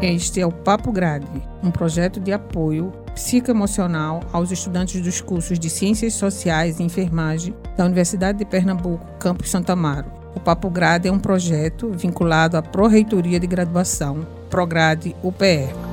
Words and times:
Este 0.00 0.40
é 0.40 0.46
o 0.46 0.52
Papo 0.52 0.92
Grade, 0.92 1.26
um 1.60 1.72
projeto 1.72 2.20
de 2.20 2.32
apoio 2.32 2.92
psicoemocional 3.14 4.20
aos 4.32 4.52
estudantes 4.52 5.00
dos 5.00 5.20
cursos 5.20 5.58
de 5.58 5.68
Ciências 5.68 6.14
Sociais 6.14 6.78
e 6.78 6.84
Enfermagem 6.84 7.52
da 7.76 7.84
Universidade 7.84 8.38
de 8.38 8.44
Pernambuco, 8.44 9.04
campus 9.18 9.50
Santa 9.50 9.72
Amaro. 9.72 10.06
O 10.36 10.40
Papo 10.40 10.70
Grade 10.70 11.08
é 11.08 11.12
um 11.12 11.18
projeto 11.18 11.90
vinculado 11.90 12.56
à 12.56 12.62
Pró-Reitoria 12.62 13.40
de 13.40 13.48
Graduação, 13.48 14.24
Prograde 14.48 15.16
UPE. 15.20 15.87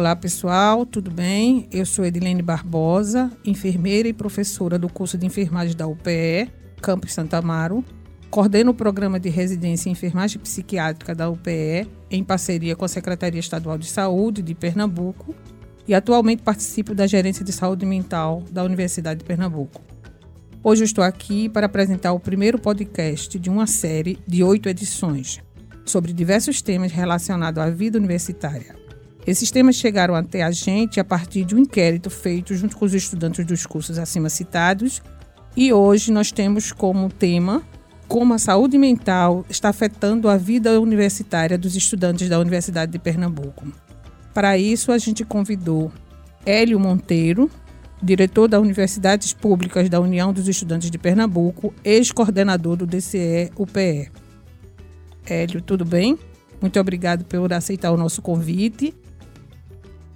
Olá 0.00 0.16
pessoal, 0.16 0.86
tudo 0.86 1.10
bem? 1.10 1.68
Eu 1.70 1.84
sou 1.84 2.06
Edilene 2.06 2.40
Barbosa, 2.40 3.30
enfermeira 3.44 4.08
e 4.08 4.14
professora 4.14 4.78
do 4.78 4.88
curso 4.88 5.18
de 5.18 5.26
enfermagem 5.26 5.76
da 5.76 5.86
UPE, 5.86 6.50
Campus 6.80 7.12
Santa 7.12 7.36
Amaro. 7.36 7.84
Coordeno 8.30 8.70
o 8.70 8.74
programa 8.74 9.20
de 9.20 9.28
residência 9.28 9.90
em 9.90 9.92
enfermagem 9.92 10.40
psiquiátrica 10.40 11.14
da 11.14 11.28
UPE, 11.28 11.86
em 12.10 12.24
parceria 12.24 12.74
com 12.74 12.86
a 12.86 12.88
Secretaria 12.88 13.38
Estadual 13.38 13.76
de 13.76 13.88
Saúde 13.88 14.40
de 14.40 14.54
Pernambuco, 14.54 15.34
e 15.86 15.92
atualmente 15.92 16.42
participo 16.42 16.94
da 16.94 17.06
Gerência 17.06 17.44
de 17.44 17.52
Saúde 17.52 17.84
Mental 17.84 18.42
da 18.50 18.64
Universidade 18.64 19.18
de 19.18 19.26
Pernambuco. 19.26 19.82
Hoje 20.64 20.80
eu 20.80 20.86
estou 20.86 21.04
aqui 21.04 21.46
para 21.46 21.66
apresentar 21.66 22.14
o 22.14 22.20
primeiro 22.20 22.58
podcast 22.58 23.38
de 23.38 23.50
uma 23.50 23.66
série 23.66 24.18
de 24.26 24.42
oito 24.42 24.66
edições 24.66 25.42
sobre 25.84 26.14
diversos 26.14 26.62
temas 26.62 26.90
relacionados 26.90 27.62
à 27.62 27.68
vida 27.68 27.98
universitária. 27.98 28.80
Esses 29.26 29.50
temas 29.50 29.76
chegaram 29.76 30.14
até 30.14 30.42
a 30.42 30.50
gente 30.50 30.98
a 30.98 31.04
partir 31.04 31.44
de 31.44 31.54
um 31.54 31.58
inquérito 31.58 32.08
feito 32.08 32.54
junto 32.54 32.76
com 32.76 32.84
os 32.84 32.94
estudantes 32.94 33.44
dos 33.44 33.66
cursos 33.66 33.98
acima 33.98 34.30
citados, 34.30 35.02
e 35.56 35.72
hoje 35.72 36.10
nós 36.10 36.32
temos 36.32 36.72
como 36.72 37.08
tema 37.10 37.62
como 38.10 38.34
a 38.34 38.38
saúde 38.38 38.76
mental 38.76 39.46
está 39.48 39.68
afetando 39.68 40.28
a 40.28 40.36
vida 40.36 40.80
universitária 40.80 41.56
dos 41.56 41.76
estudantes 41.76 42.28
da 42.28 42.40
Universidade 42.40 42.90
de 42.90 42.98
Pernambuco. 42.98 43.72
Para 44.34 44.58
isso, 44.58 44.90
a 44.90 44.98
gente 44.98 45.24
convidou 45.24 45.92
Hélio 46.44 46.80
Monteiro, 46.80 47.48
diretor 48.02 48.48
da 48.48 48.58
Universidades 48.58 49.32
Públicas 49.32 49.88
da 49.88 50.00
União 50.00 50.32
dos 50.32 50.48
Estudantes 50.48 50.90
de 50.90 50.98
Pernambuco, 50.98 51.72
ex-coordenador 51.84 52.74
do 52.74 52.84
DCE 52.84 53.52
UPE. 53.56 54.10
Hélio, 55.24 55.62
tudo 55.62 55.84
bem? 55.84 56.18
Muito 56.60 56.80
obrigado 56.80 57.24
por 57.24 57.52
aceitar 57.52 57.92
o 57.92 57.96
nosso 57.96 58.20
convite 58.20 58.92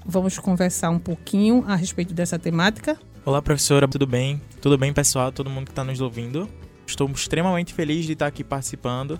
Vamos 0.06 0.38
conversar 0.38 0.90
um 0.90 0.98
pouquinho 0.98 1.64
a 1.66 1.74
respeito 1.74 2.12
dessa 2.12 2.38
temática. 2.38 2.98
Olá, 3.24 3.40
professora, 3.40 3.88
tudo 3.88 4.06
bem? 4.06 4.40
Tudo 4.60 4.76
bem, 4.76 4.92
pessoal? 4.92 5.32
Todo 5.32 5.48
mundo 5.48 5.64
que 5.64 5.72
está 5.72 5.82
nos 5.82 5.98
ouvindo? 6.00 6.46
Estou 6.86 7.10
extremamente 7.10 7.72
feliz 7.72 8.04
de 8.04 8.12
estar 8.12 8.26
aqui 8.26 8.44
participando 8.44 9.18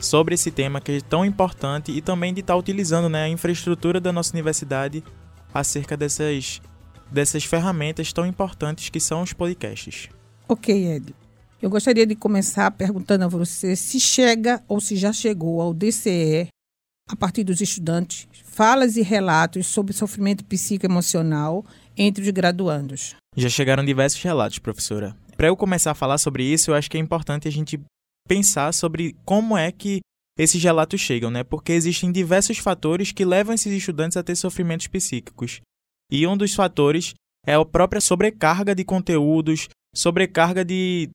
sobre 0.00 0.34
esse 0.34 0.50
tema 0.50 0.80
que 0.80 0.92
é 0.92 1.00
tão 1.00 1.24
importante 1.24 1.92
e 1.92 2.02
também 2.02 2.34
de 2.34 2.40
estar 2.40 2.56
utilizando 2.56 3.08
né, 3.08 3.22
a 3.22 3.28
infraestrutura 3.28 4.00
da 4.00 4.12
nossa 4.12 4.32
universidade 4.32 5.04
acerca 5.54 5.96
dessas, 5.96 6.60
dessas 7.10 7.44
ferramentas 7.44 8.12
tão 8.12 8.26
importantes 8.26 8.88
que 8.88 8.98
são 8.98 9.22
os 9.22 9.32
podcasts. 9.32 10.08
Ok, 10.48 10.74
Ed. 10.88 11.14
Eu 11.62 11.70
gostaria 11.70 12.04
de 12.04 12.16
começar 12.16 12.68
perguntando 12.72 13.24
a 13.24 13.28
você 13.28 13.76
se 13.76 14.00
chega 14.00 14.60
ou 14.66 14.80
se 14.80 14.96
já 14.96 15.12
chegou 15.12 15.62
ao 15.62 15.72
DCE 15.72 16.48
a 17.08 17.14
partir 17.14 17.44
dos 17.44 17.60
estudantes, 17.60 18.26
falas 18.44 18.96
e 18.96 19.02
relatos 19.02 19.66
sobre 19.66 19.92
sofrimento 19.92 20.44
psicoemocional 20.44 21.64
entre 21.96 22.22
os 22.22 22.30
graduandos. 22.30 23.14
Já 23.36 23.48
chegaram 23.48 23.84
diversos 23.84 24.20
relatos, 24.20 24.58
professora. 24.58 25.16
Para 25.36 25.48
eu 25.48 25.56
começar 25.56 25.92
a 25.92 25.94
falar 25.94 26.18
sobre 26.18 26.42
isso, 26.44 26.70
eu 26.70 26.74
acho 26.74 26.90
que 26.90 26.96
é 26.96 27.00
importante 27.00 27.46
a 27.46 27.52
gente 27.52 27.80
pensar 28.26 28.72
sobre 28.74 29.14
como 29.24 29.56
é 29.56 29.70
que 29.70 30.00
esses 30.38 30.62
relatos 30.62 31.00
chegam, 31.00 31.30
né? 31.30 31.44
Porque 31.44 31.72
existem 31.72 32.10
diversos 32.10 32.58
fatores 32.58 33.12
que 33.12 33.24
levam 33.24 33.54
esses 33.54 33.72
estudantes 33.72 34.16
a 34.16 34.22
ter 34.22 34.34
sofrimentos 34.34 34.88
psíquicos. 34.88 35.60
E 36.10 36.26
um 36.26 36.36
dos 36.36 36.54
fatores 36.54 37.14
é 37.46 37.54
a 37.54 37.64
própria 37.64 38.00
sobrecarga 38.00 38.74
de 38.74 38.84
conteúdos, 38.84 39.68
sobrecarga 39.94 40.64
de 40.64 41.08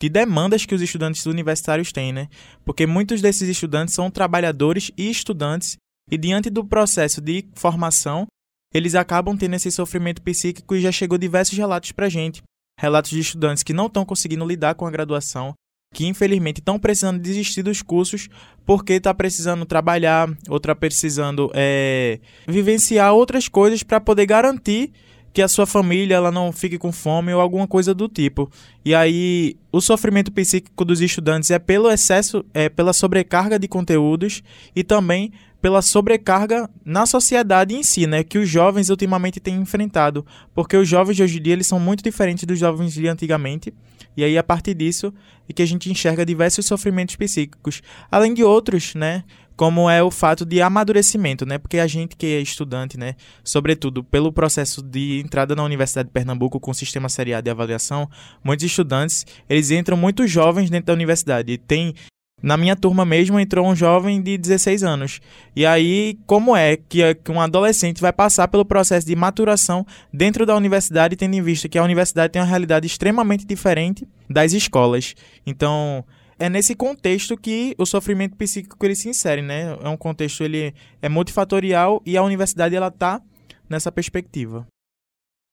de 0.00 0.08
demandas 0.08 0.64
que 0.64 0.74
os 0.74 0.82
estudantes 0.82 1.26
universitários 1.26 1.92
têm, 1.92 2.12
né? 2.12 2.28
Porque 2.64 2.86
muitos 2.86 3.20
desses 3.20 3.48
estudantes 3.48 3.94
são 3.94 4.10
trabalhadores 4.10 4.90
e 4.96 5.10
estudantes, 5.10 5.76
e 6.10 6.16
diante 6.16 6.48
do 6.48 6.64
processo 6.64 7.20
de 7.20 7.46
formação, 7.54 8.26
eles 8.72 8.94
acabam 8.94 9.36
tendo 9.36 9.54
esse 9.54 9.70
sofrimento 9.70 10.22
psíquico 10.22 10.74
e 10.74 10.80
já 10.80 10.92
chegou 10.92 11.18
diversos 11.18 11.56
relatos 11.56 11.92
para 11.92 12.08
gente. 12.08 12.42
Relatos 12.78 13.10
de 13.10 13.18
estudantes 13.18 13.62
que 13.62 13.72
não 13.72 13.86
estão 13.86 14.04
conseguindo 14.04 14.46
lidar 14.46 14.74
com 14.74 14.86
a 14.86 14.90
graduação, 14.90 15.52
que 15.92 16.06
infelizmente 16.06 16.60
estão 16.60 16.78
precisando 16.78 17.18
desistir 17.18 17.62
dos 17.62 17.82
cursos 17.82 18.28
porque 18.64 18.94
está 18.94 19.12
precisando 19.12 19.66
trabalhar, 19.66 20.28
ou 20.48 20.58
está 20.58 20.74
precisando 20.74 21.50
é, 21.54 22.20
vivenciar 22.46 23.12
outras 23.14 23.48
coisas 23.48 23.82
para 23.82 24.00
poder 24.00 24.26
garantir 24.26 24.92
que 25.32 25.42
a 25.42 25.48
sua 25.48 25.66
família 25.66 26.16
ela 26.16 26.30
não 26.30 26.52
fique 26.52 26.78
com 26.78 26.90
fome 26.90 27.32
ou 27.32 27.40
alguma 27.40 27.66
coisa 27.66 27.94
do 27.94 28.08
tipo. 28.08 28.50
E 28.84 28.94
aí 28.94 29.56
o 29.70 29.80
sofrimento 29.80 30.32
psíquico 30.32 30.84
dos 30.84 31.00
estudantes 31.00 31.50
é 31.50 31.58
pelo 31.58 31.90
excesso, 31.90 32.44
é 32.54 32.68
pela 32.68 32.92
sobrecarga 32.92 33.58
de 33.58 33.68
conteúdos 33.68 34.42
e 34.74 34.82
também 34.82 35.32
pela 35.60 35.82
sobrecarga 35.82 36.70
na 36.84 37.04
sociedade 37.04 37.74
em 37.74 37.82
si, 37.82 38.06
né, 38.06 38.22
que 38.22 38.38
os 38.38 38.48
jovens 38.48 38.90
ultimamente 38.90 39.40
têm 39.40 39.56
enfrentado, 39.56 40.24
porque 40.54 40.76
os 40.76 40.88
jovens 40.88 41.16
de 41.16 41.22
hoje 41.22 41.38
em 41.38 41.42
dia 41.42 41.52
eles 41.52 41.66
são 41.66 41.80
muito 41.80 42.02
diferentes 42.02 42.44
dos 42.44 42.58
jovens 42.58 42.92
de 42.92 43.08
antigamente. 43.08 43.74
E 44.16 44.24
aí 44.24 44.38
a 44.38 44.42
partir 44.42 44.74
disso 44.74 45.12
é 45.48 45.52
que 45.52 45.62
a 45.62 45.66
gente 45.66 45.90
enxerga 45.90 46.24
diversos 46.24 46.64
sofrimentos 46.66 47.16
psíquicos, 47.16 47.82
além 48.10 48.34
de 48.34 48.44
outros, 48.44 48.94
né, 48.94 49.24
como 49.58 49.90
é 49.90 50.00
o 50.00 50.08
fato 50.08 50.46
de 50.46 50.62
amadurecimento, 50.62 51.44
né? 51.44 51.58
Porque 51.58 51.80
a 51.80 51.86
gente 51.88 52.16
que 52.16 52.26
é 52.26 52.40
estudante, 52.40 52.96
né, 52.96 53.16
sobretudo 53.42 54.04
pelo 54.04 54.32
processo 54.32 54.80
de 54.80 55.18
entrada 55.18 55.56
na 55.56 55.64
Universidade 55.64 56.08
de 56.08 56.12
Pernambuco 56.12 56.60
com 56.60 56.70
o 56.70 56.74
sistema 56.74 57.08
seriado 57.08 57.46
de 57.46 57.50
avaliação, 57.50 58.08
muitos 58.42 58.64
estudantes, 58.64 59.26
eles 59.50 59.72
entram 59.72 59.96
muito 59.96 60.28
jovens 60.28 60.70
dentro 60.70 60.86
da 60.86 60.92
universidade. 60.92 61.50
E 61.52 61.58
tem 61.58 61.92
na 62.40 62.56
minha 62.56 62.76
turma 62.76 63.04
mesmo 63.04 63.40
entrou 63.40 63.66
um 63.66 63.74
jovem 63.74 64.22
de 64.22 64.38
16 64.38 64.84
anos. 64.84 65.20
E 65.56 65.66
aí, 65.66 66.16
como 66.24 66.54
é 66.54 66.76
que 66.76 67.02
um 67.28 67.40
adolescente 67.40 68.00
vai 68.00 68.12
passar 68.12 68.46
pelo 68.46 68.64
processo 68.64 69.08
de 69.08 69.16
maturação 69.16 69.84
dentro 70.14 70.46
da 70.46 70.54
universidade, 70.54 71.16
tendo 71.16 71.34
em 71.34 71.42
vista 71.42 71.68
que 71.68 71.76
a 71.76 71.82
universidade 71.82 72.32
tem 72.32 72.40
uma 72.40 72.46
realidade 72.46 72.86
extremamente 72.86 73.44
diferente 73.44 74.06
das 74.30 74.52
escolas? 74.52 75.16
Então, 75.44 76.04
é 76.38 76.48
nesse 76.48 76.74
contexto 76.74 77.36
que 77.36 77.74
o 77.78 77.84
sofrimento 77.84 78.36
psíquico 78.36 78.84
ele 78.84 78.94
se 78.94 79.08
insere, 79.08 79.42
né? 79.42 79.76
É 79.82 79.88
um 79.88 79.96
contexto 79.96 80.44
ele 80.44 80.74
é 81.02 81.08
multifatorial 81.08 82.00
e 82.06 82.16
a 82.16 82.22
universidade 82.22 82.76
ela 82.76 82.90
tá 82.90 83.20
nessa 83.68 83.90
perspectiva. 83.90 84.66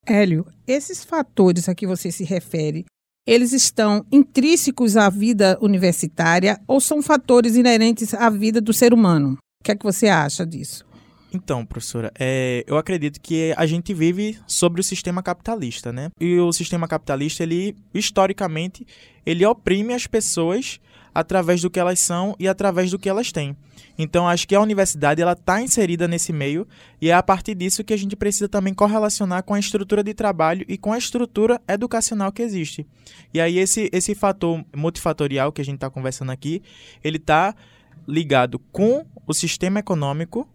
Hélio, 0.05 0.45
esses 0.67 1.03
fatores 1.03 1.67
a 1.67 1.73
que 1.73 1.87
você 1.87 2.11
se 2.11 2.23
refere, 2.23 2.85
eles 3.27 3.53
estão 3.53 4.05
intrínsecos 4.11 4.95
à 4.95 5.09
vida 5.09 5.57
universitária 5.59 6.61
ou 6.67 6.79
são 6.79 7.01
fatores 7.01 7.55
inerentes 7.55 8.13
à 8.13 8.29
vida 8.29 8.61
do 8.61 8.71
ser 8.71 8.93
humano? 8.93 9.37
O 9.59 9.63
que 9.63 9.71
é 9.71 9.75
que 9.75 9.83
você 9.83 10.07
acha 10.07 10.45
disso? 10.45 10.85
Então, 11.35 11.65
professora, 11.65 12.13
é, 12.17 12.63
eu 12.65 12.77
acredito 12.77 13.19
que 13.19 13.53
a 13.57 13.65
gente 13.65 13.93
vive 13.93 14.39
sobre 14.47 14.79
o 14.79 14.83
sistema 14.83 15.21
capitalista, 15.21 15.91
né? 15.91 16.09
E 16.17 16.39
o 16.39 16.53
sistema 16.53 16.87
capitalista, 16.87 17.43
ele, 17.43 17.75
historicamente, 17.93 18.87
ele 19.25 19.45
oprime 19.45 19.93
as 19.93 20.07
pessoas 20.07 20.79
através 21.13 21.61
do 21.61 21.69
que 21.69 21.77
elas 21.77 21.99
são 21.99 22.35
e 22.39 22.47
através 22.47 22.89
do 22.89 22.97
que 22.97 23.09
elas 23.09 23.33
têm. 23.33 23.55
Então, 23.97 24.29
acho 24.29 24.47
que 24.47 24.55
a 24.55 24.61
universidade 24.61 25.21
ela 25.21 25.33
está 25.33 25.61
inserida 25.61 26.07
nesse 26.07 26.31
meio 26.31 26.65
e 27.01 27.09
é 27.09 27.13
a 27.13 27.21
partir 27.21 27.53
disso 27.53 27.83
que 27.83 27.93
a 27.93 27.97
gente 27.97 28.15
precisa 28.15 28.47
também 28.47 28.73
correlacionar 28.73 29.43
com 29.43 29.53
a 29.53 29.59
estrutura 29.59 30.01
de 30.01 30.13
trabalho 30.13 30.65
e 30.69 30.77
com 30.77 30.93
a 30.93 30.97
estrutura 30.97 31.61
educacional 31.67 32.31
que 32.31 32.41
existe. 32.41 32.87
E 33.33 33.41
aí 33.41 33.57
esse, 33.57 33.89
esse 33.91 34.15
fator 34.15 34.63
multifatorial 34.73 35.51
que 35.51 35.61
a 35.61 35.65
gente 35.65 35.75
está 35.75 35.89
conversando 35.89 36.31
aqui, 36.31 36.61
ele 37.03 37.17
está 37.17 37.53
ligado 38.07 38.59
com 38.71 39.05
o 39.25 39.33
sistema 39.33 39.79
econômico, 39.79 40.47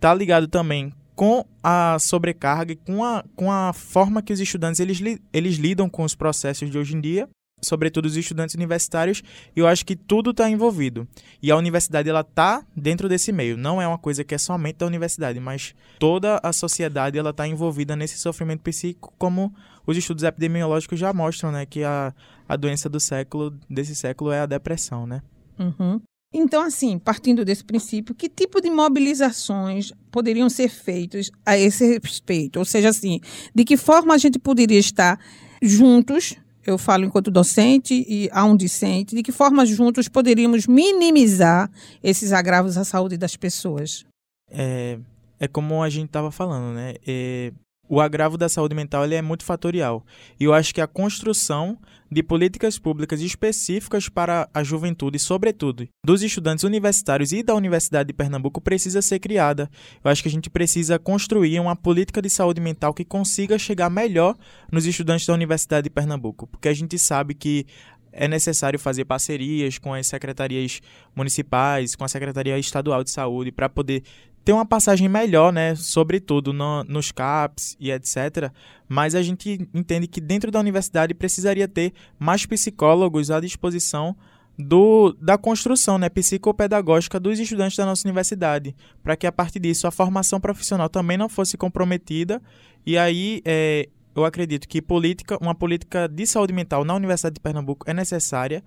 tá 0.00 0.14
ligado 0.14 0.48
também 0.48 0.92
com 1.14 1.44
a 1.62 1.98
sobrecarga 1.98 2.72
e 2.72 2.76
com 2.76 3.04
a, 3.04 3.22
com 3.36 3.52
a 3.52 3.74
forma 3.74 4.22
que 4.22 4.32
os 4.32 4.40
estudantes 4.40 4.80
eles, 4.80 5.00
eles 5.32 5.56
lidam 5.56 5.88
com 5.88 6.02
os 6.02 6.14
processos 6.14 6.70
de 6.70 6.78
hoje 6.78 6.96
em 6.96 7.00
dia, 7.00 7.28
sobretudo 7.62 8.06
os 8.06 8.16
estudantes 8.16 8.54
universitários, 8.54 9.22
eu 9.54 9.66
acho 9.66 9.84
que 9.84 9.94
tudo 9.94 10.30
está 10.30 10.48
envolvido. 10.48 11.06
E 11.42 11.50
a 11.50 11.56
universidade 11.56 12.08
ela 12.08 12.24
tá 12.24 12.64
dentro 12.74 13.06
desse 13.06 13.32
meio, 13.32 13.58
não 13.58 13.82
é 13.82 13.86
uma 13.86 13.98
coisa 13.98 14.24
que 14.24 14.34
é 14.34 14.38
somente 14.38 14.78
da 14.78 14.86
universidade, 14.86 15.38
mas 15.38 15.74
toda 15.98 16.40
a 16.42 16.54
sociedade 16.54 17.18
ela 17.18 17.30
está 17.30 17.46
envolvida 17.46 17.94
nesse 17.94 18.16
sofrimento 18.16 18.62
psíquico, 18.62 19.12
como 19.18 19.54
os 19.86 19.98
estudos 19.98 20.24
epidemiológicos 20.24 20.98
já 20.98 21.12
mostram, 21.12 21.52
né, 21.52 21.66
que 21.66 21.84
a, 21.84 22.14
a 22.48 22.56
doença 22.56 22.88
do 22.88 22.98
século 22.98 23.54
desse 23.68 23.94
século 23.94 24.32
é 24.32 24.40
a 24.40 24.46
depressão, 24.46 25.06
né? 25.06 25.20
Uhum. 25.58 26.00
Então, 26.32 26.62
assim, 26.62 26.98
partindo 26.98 27.44
desse 27.44 27.64
princípio, 27.64 28.14
que 28.14 28.28
tipo 28.28 28.60
de 28.60 28.70
mobilizações 28.70 29.92
poderiam 30.12 30.48
ser 30.48 30.68
feitas 30.68 31.30
a 31.44 31.58
esse 31.58 31.98
respeito? 31.98 32.58
Ou 32.58 32.64
seja, 32.64 32.88
assim, 32.88 33.20
de 33.54 33.64
que 33.64 33.76
forma 33.76 34.14
a 34.14 34.18
gente 34.18 34.38
poderia 34.38 34.78
estar 34.78 35.18
juntos 35.60 36.36
eu 36.64 36.76
falo 36.76 37.04
enquanto 37.04 37.30
docente 37.30 38.04
e 38.06 38.28
a 38.32 38.44
um 38.44 38.56
discente, 38.56 39.14
de 39.14 39.22
que 39.22 39.32
forma 39.32 39.64
juntos 39.64 40.08
poderíamos 40.08 40.66
minimizar 40.66 41.70
esses 42.02 42.32
agravos 42.32 42.76
à 42.76 42.84
saúde 42.84 43.16
das 43.16 43.36
pessoas? 43.36 44.04
É, 44.50 44.98
é 45.38 45.48
como 45.48 45.82
a 45.82 45.88
gente 45.88 46.06
estava 46.06 46.30
falando, 46.30 46.74
né? 46.74 46.94
É, 47.06 47.52
o 47.90 48.00
agravo 48.00 48.38
da 48.38 48.48
saúde 48.48 48.72
mental 48.72 49.04
ele 49.04 49.16
é 49.16 49.20
muito 49.20 49.44
fatorial. 49.44 50.06
E 50.38 50.44
eu 50.44 50.54
acho 50.54 50.72
que 50.72 50.80
a 50.80 50.86
construção 50.86 51.76
de 52.08 52.22
políticas 52.22 52.78
públicas 52.78 53.20
específicas 53.20 54.08
para 54.08 54.48
a 54.54 54.62
juventude, 54.62 55.18
sobretudo 55.18 55.88
dos 56.04 56.22
estudantes 56.22 56.62
universitários 56.62 57.32
e 57.32 57.42
da 57.42 57.52
Universidade 57.52 58.06
de 58.06 58.12
Pernambuco, 58.12 58.60
precisa 58.60 59.02
ser 59.02 59.18
criada. 59.18 59.68
Eu 60.04 60.10
acho 60.10 60.22
que 60.22 60.28
a 60.28 60.30
gente 60.30 60.48
precisa 60.48 61.00
construir 61.00 61.58
uma 61.58 61.74
política 61.74 62.22
de 62.22 62.30
saúde 62.30 62.60
mental 62.60 62.94
que 62.94 63.04
consiga 63.04 63.58
chegar 63.58 63.90
melhor 63.90 64.36
nos 64.70 64.86
estudantes 64.86 65.26
da 65.26 65.34
Universidade 65.34 65.84
de 65.84 65.90
Pernambuco, 65.90 66.46
porque 66.46 66.68
a 66.68 66.74
gente 66.74 66.96
sabe 66.96 67.34
que 67.34 67.66
é 68.12 68.26
necessário 68.26 68.78
fazer 68.78 69.04
parcerias 69.04 69.78
com 69.78 69.94
as 69.94 70.06
secretarias 70.06 70.80
municipais, 71.14 71.94
com 71.94 72.04
a 72.04 72.08
Secretaria 72.08 72.58
Estadual 72.58 73.04
de 73.04 73.10
Saúde, 73.10 73.52
para 73.52 73.68
poder 73.68 74.02
ter 74.44 74.52
uma 74.52 74.64
passagem 74.64 75.08
melhor, 75.08 75.52
né, 75.52 75.74
sobretudo 75.74 76.52
no, 76.52 76.82
nos 76.84 77.12
CAPs 77.12 77.76
e 77.78 77.90
etc. 77.90 78.50
Mas 78.88 79.14
a 79.14 79.22
gente 79.22 79.68
entende 79.74 80.06
que 80.06 80.20
dentro 80.20 80.50
da 80.50 80.58
universidade 80.58 81.14
precisaria 81.14 81.68
ter 81.68 81.92
mais 82.18 82.46
psicólogos 82.46 83.30
à 83.30 83.40
disposição 83.40 84.16
do, 84.58 85.16
da 85.20 85.38
construção 85.38 85.98
né, 85.98 86.08
psicopedagógica 86.08 87.18
dos 87.18 87.38
estudantes 87.38 87.76
da 87.76 87.86
nossa 87.86 88.06
universidade, 88.06 88.74
para 89.02 89.16
que 89.16 89.26
a 89.26 89.32
partir 89.32 89.58
disso 89.58 89.86
a 89.86 89.90
formação 89.90 90.40
profissional 90.40 90.88
também 90.88 91.16
não 91.16 91.28
fosse 91.28 91.56
comprometida. 91.56 92.40
E 92.84 92.96
aí 92.98 93.42
é, 93.44 93.88
eu 94.14 94.24
acredito 94.24 94.68
que 94.68 94.82
política, 94.82 95.38
uma 95.40 95.54
política 95.54 96.08
de 96.08 96.26
saúde 96.26 96.52
mental 96.52 96.84
na 96.84 96.94
Universidade 96.94 97.34
de 97.34 97.40
Pernambuco 97.40 97.88
é 97.88 97.94
necessária 97.94 98.62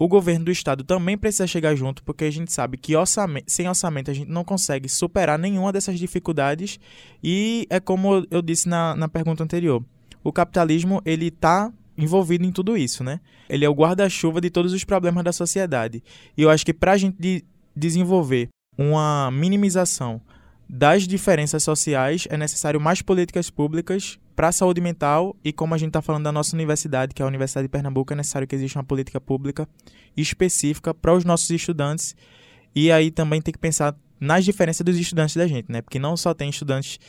o 0.00 0.06
governo 0.06 0.44
do 0.44 0.52
estado 0.52 0.84
também 0.84 1.18
precisa 1.18 1.44
chegar 1.44 1.74
junto, 1.74 2.04
porque 2.04 2.24
a 2.24 2.30
gente 2.30 2.52
sabe 2.52 2.76
que 2.76 2.94
orçamento, 2.94 3.50
sem 3.50 3.68
orçamento 3.68 4.12
a 4.12 4.14
gente 4.14 4.30
não 4.30 4.44
consegue 4.44 4.88
superar 4.88 5.36
nenhuma 5.36 5.72
dessas 5.72 5.98
dificuldades. 5.98 6.78
E 7.20 7.66
é 7.68 7.80
como 7.80 8.24
eu 8.30 8.40
disse 8.40 8.68
na, 8.68 8.94
na 8.94 9.08
pergunta 9.08 9.42
anterior: 9.42 9.84
o 10.22 10.32
capitalismo 10.32 11.02
ele 11.04 11.26
está 11.26 11.72
envolvido 11.96 12.44
em 12.44 12.52
tudo 12.52 12.76
isso, 12.76 13.02
né? 13.02 13.18
Ele 13.48 13.64
é 13.64 13.68
o 13.68 13.74
guarda-chuva 13.74 14.40
de 14.40 14.50
todos 14.50 14.72
os 14.72 14.84
problemas 14.84 15.24
da 15.24 15.32
sociedade. 15.32 16.00
E 16.36 16.42
eu 16.42 16.48
acho 16.48 16.64
que 16.64 16.72
para 16.72 16.92
a 16.92 16.96
gente 16.96 17.16
de 17.18 17.44
desenvolver 17.74 18.50
uma 18.78 19.32
minimização 19.32 20.20
das 20.68 21.08
diferenças 21.08 21.64
sociais, 21.64 22.28
é 22.30 22.36
necessário 22.36 22.80
mais 22.80 23.02
políticas 23.02 23.50
públicas 23.50 24.16
para 24.38 24.50
a 24.50 24.52
saúde 24.52 24.80
mental 24.80 25.34
e 25.44 25.52
como 25.52 25.74
a 25.74 25.78
gente 25.78 25.88
está 25.88 26.00
falando 26.00 26.22
da 26.22 26.30
nossa 26.30 26.54
universidade, 26.54 27.12
que 27.12 27.20
é 27.20 27.24
a 27.24 27.26
Universidade 27.26 27.66
de 27.66 27.68
Pernambuco, 27.68 28.12
é 28.12 28.16
necessário 28.16 28.46
que 28.46 28.54
exista 28.54 28.78
uma 28.78 28.84
política 28.84 29.20
pública 29.20 29.68
específica 30.16 30.94
para 30.94 31.12
os 31.12 31.24
nossos 31.24 31.50
estudantes 31.50 32.14
e 32.72 32.92
aí 32.92 33.10
também 33.10 33.42
tem 33.42 33.50
que 33.50 33.58
pensar 33.58 33.96
nas 34.20 34.44
diferenças 34.44 34.84
dos 34.84 34.96
estudantes 34.96 35.34
da 35.34 35.44
gente, 35.48 35.72
né? 35.72 35.82
Porque 35.82 35.98
não 35.98 36.16
só 36.16 36.32
tem 36.34 36.48
estudantes 36.50 37.00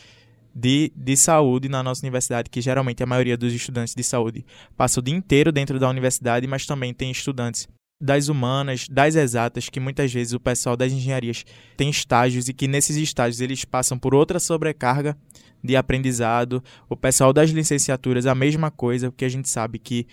de, 0.56 0.92
de 0.96 1.16
saúde 1.16 1.70
na 1.70 1.84
nossa 1.84 2.04
universidade, 2.04 2.50
que 2.50 2.62
geralmente 2.62 3.04
a 3.04 3.06
maioria 3.06 3.38
dos 3.38 3.54
estudantes 3.54 3.94
de 3.94 4.04
saúde 4.04 4.44
passa 4.76 5.00
o 5.00 5.04
dia 5.04 5.14
inteiro 5.14 5.52
dentro 5.52 5.80
da 5.80 5.88
universidade, 5.88 6.48
mas 6.48 6.66
também 6.66 6.96
tem 6.96 7.12
estudantes 7.12 7.68
das 8.02 8.28
humanas, 8.28 8.88
das 8.90 9.16
exatas, 9.16 9.70
que 9.70 9.80
muitas 9.80 10.12
vezes 10.12 10.34
o 10.34 10.40
pessoal 10.40 10.76
das 10.76 10.92
engenharias 10.92 11.46
tem 11.78 11.92
estágios 11.92 12.50
e 12.50 12.56
que 12.56 12.68
nesses 12.68 12.96
estágios 12.96 13.40
eles 13.40 13.66
passam 13.66 14.00
por 14.00 14.16
outra 14.16 14.40
sobrecarga 14.40 15.16
de 15.64 15.76
aprendizado. 15.76 16.64
O 16.90 16.96
pessoal 16.96 17.34
das 17.34 17.50
licenciaturas, 17.50 18.26
a 18.26 18.36
mesma 18.36 18.72
coisa, 18.72 19.12
porque 19.12 19.26
a 19.26 19.30
gente 19.30 19.50
sabe 19.50 19.80
que 19.80 20.08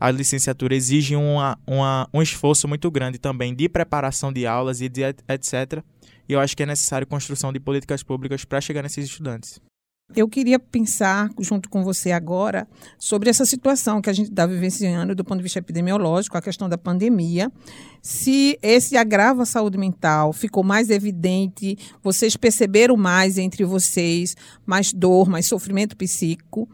a 0.00 0.10
licenciatura 0.10 0.74
exige 0.74 1.16
uma, 1.16 1.58
uma, 1.66 2.08
um 2.12 2.22
esforço 2.22 2.68
muito 2.68 2.90
grande 2.90 3.18
também 3.18 3.54
de 3.54 3.68
preparação 3.68 4.32
de 4.32 4.46
aulas 4.46 4.80
e 4.80 4.88
de 4.88 5.02
etc. 5.02 5.82
E 6.28 6.32
eu 6.32 6.40
acho 6.40 6.56
que 6.56 6.62
é 6.62 6.66
necessário 6.66 7.06
construção 7.06 7.52
de 7.52 7.58
políticas 7.58 8.02
públicas 8.02 8.44
para 8.44 8.60
chegar 8.60 8.82
nesses 8.82 9.06
estudantes. 9.06 9.60
Eu 10.16 10.26
queria 10.26 10.58
pensar 10.58 11.28
junto 11.38 11.68
com 11.68 11.84
você 11.84 12.12
agora 12.12 12.66
sobre 12.98 13.28
essa 13.28 13.44
situação 13.44 14.00
que 14.00 14.08
a 14.08 14.12
gente 14.12 14.30
está 14.30 14.46
vivenciando 14.46 15.14
do 15.14 15.22
ponto 15.22 15.36
de 15.36 15.42
vista 15.42 15.58
epidemiológico, 15.58 16.38
a 16.38 16.40
questão 16.40 16.66
da 16.66 16.78
pandemia. 16.78 17.52
Se 18.00 18.58
esse 18.62 18.96
agravo 18.96 19.42
à 19.42 19.46
saúde 19.46 19.76
mental 19.76 20.32
ficou 20.32 20.64
mais 20.64 20.88
evidente, 20.88 21.76
vocês 22.02 22.36
perceberam 22.38 22.96
mais 22.96 23.36
entre 23.36 23.64
vocês 23.64 24.34
mais 24.64 24.94
dor, 24.94 25.28
mais 25.28 25.44
sofrimento 25.44 25.94
psíquico, 25.94 26.66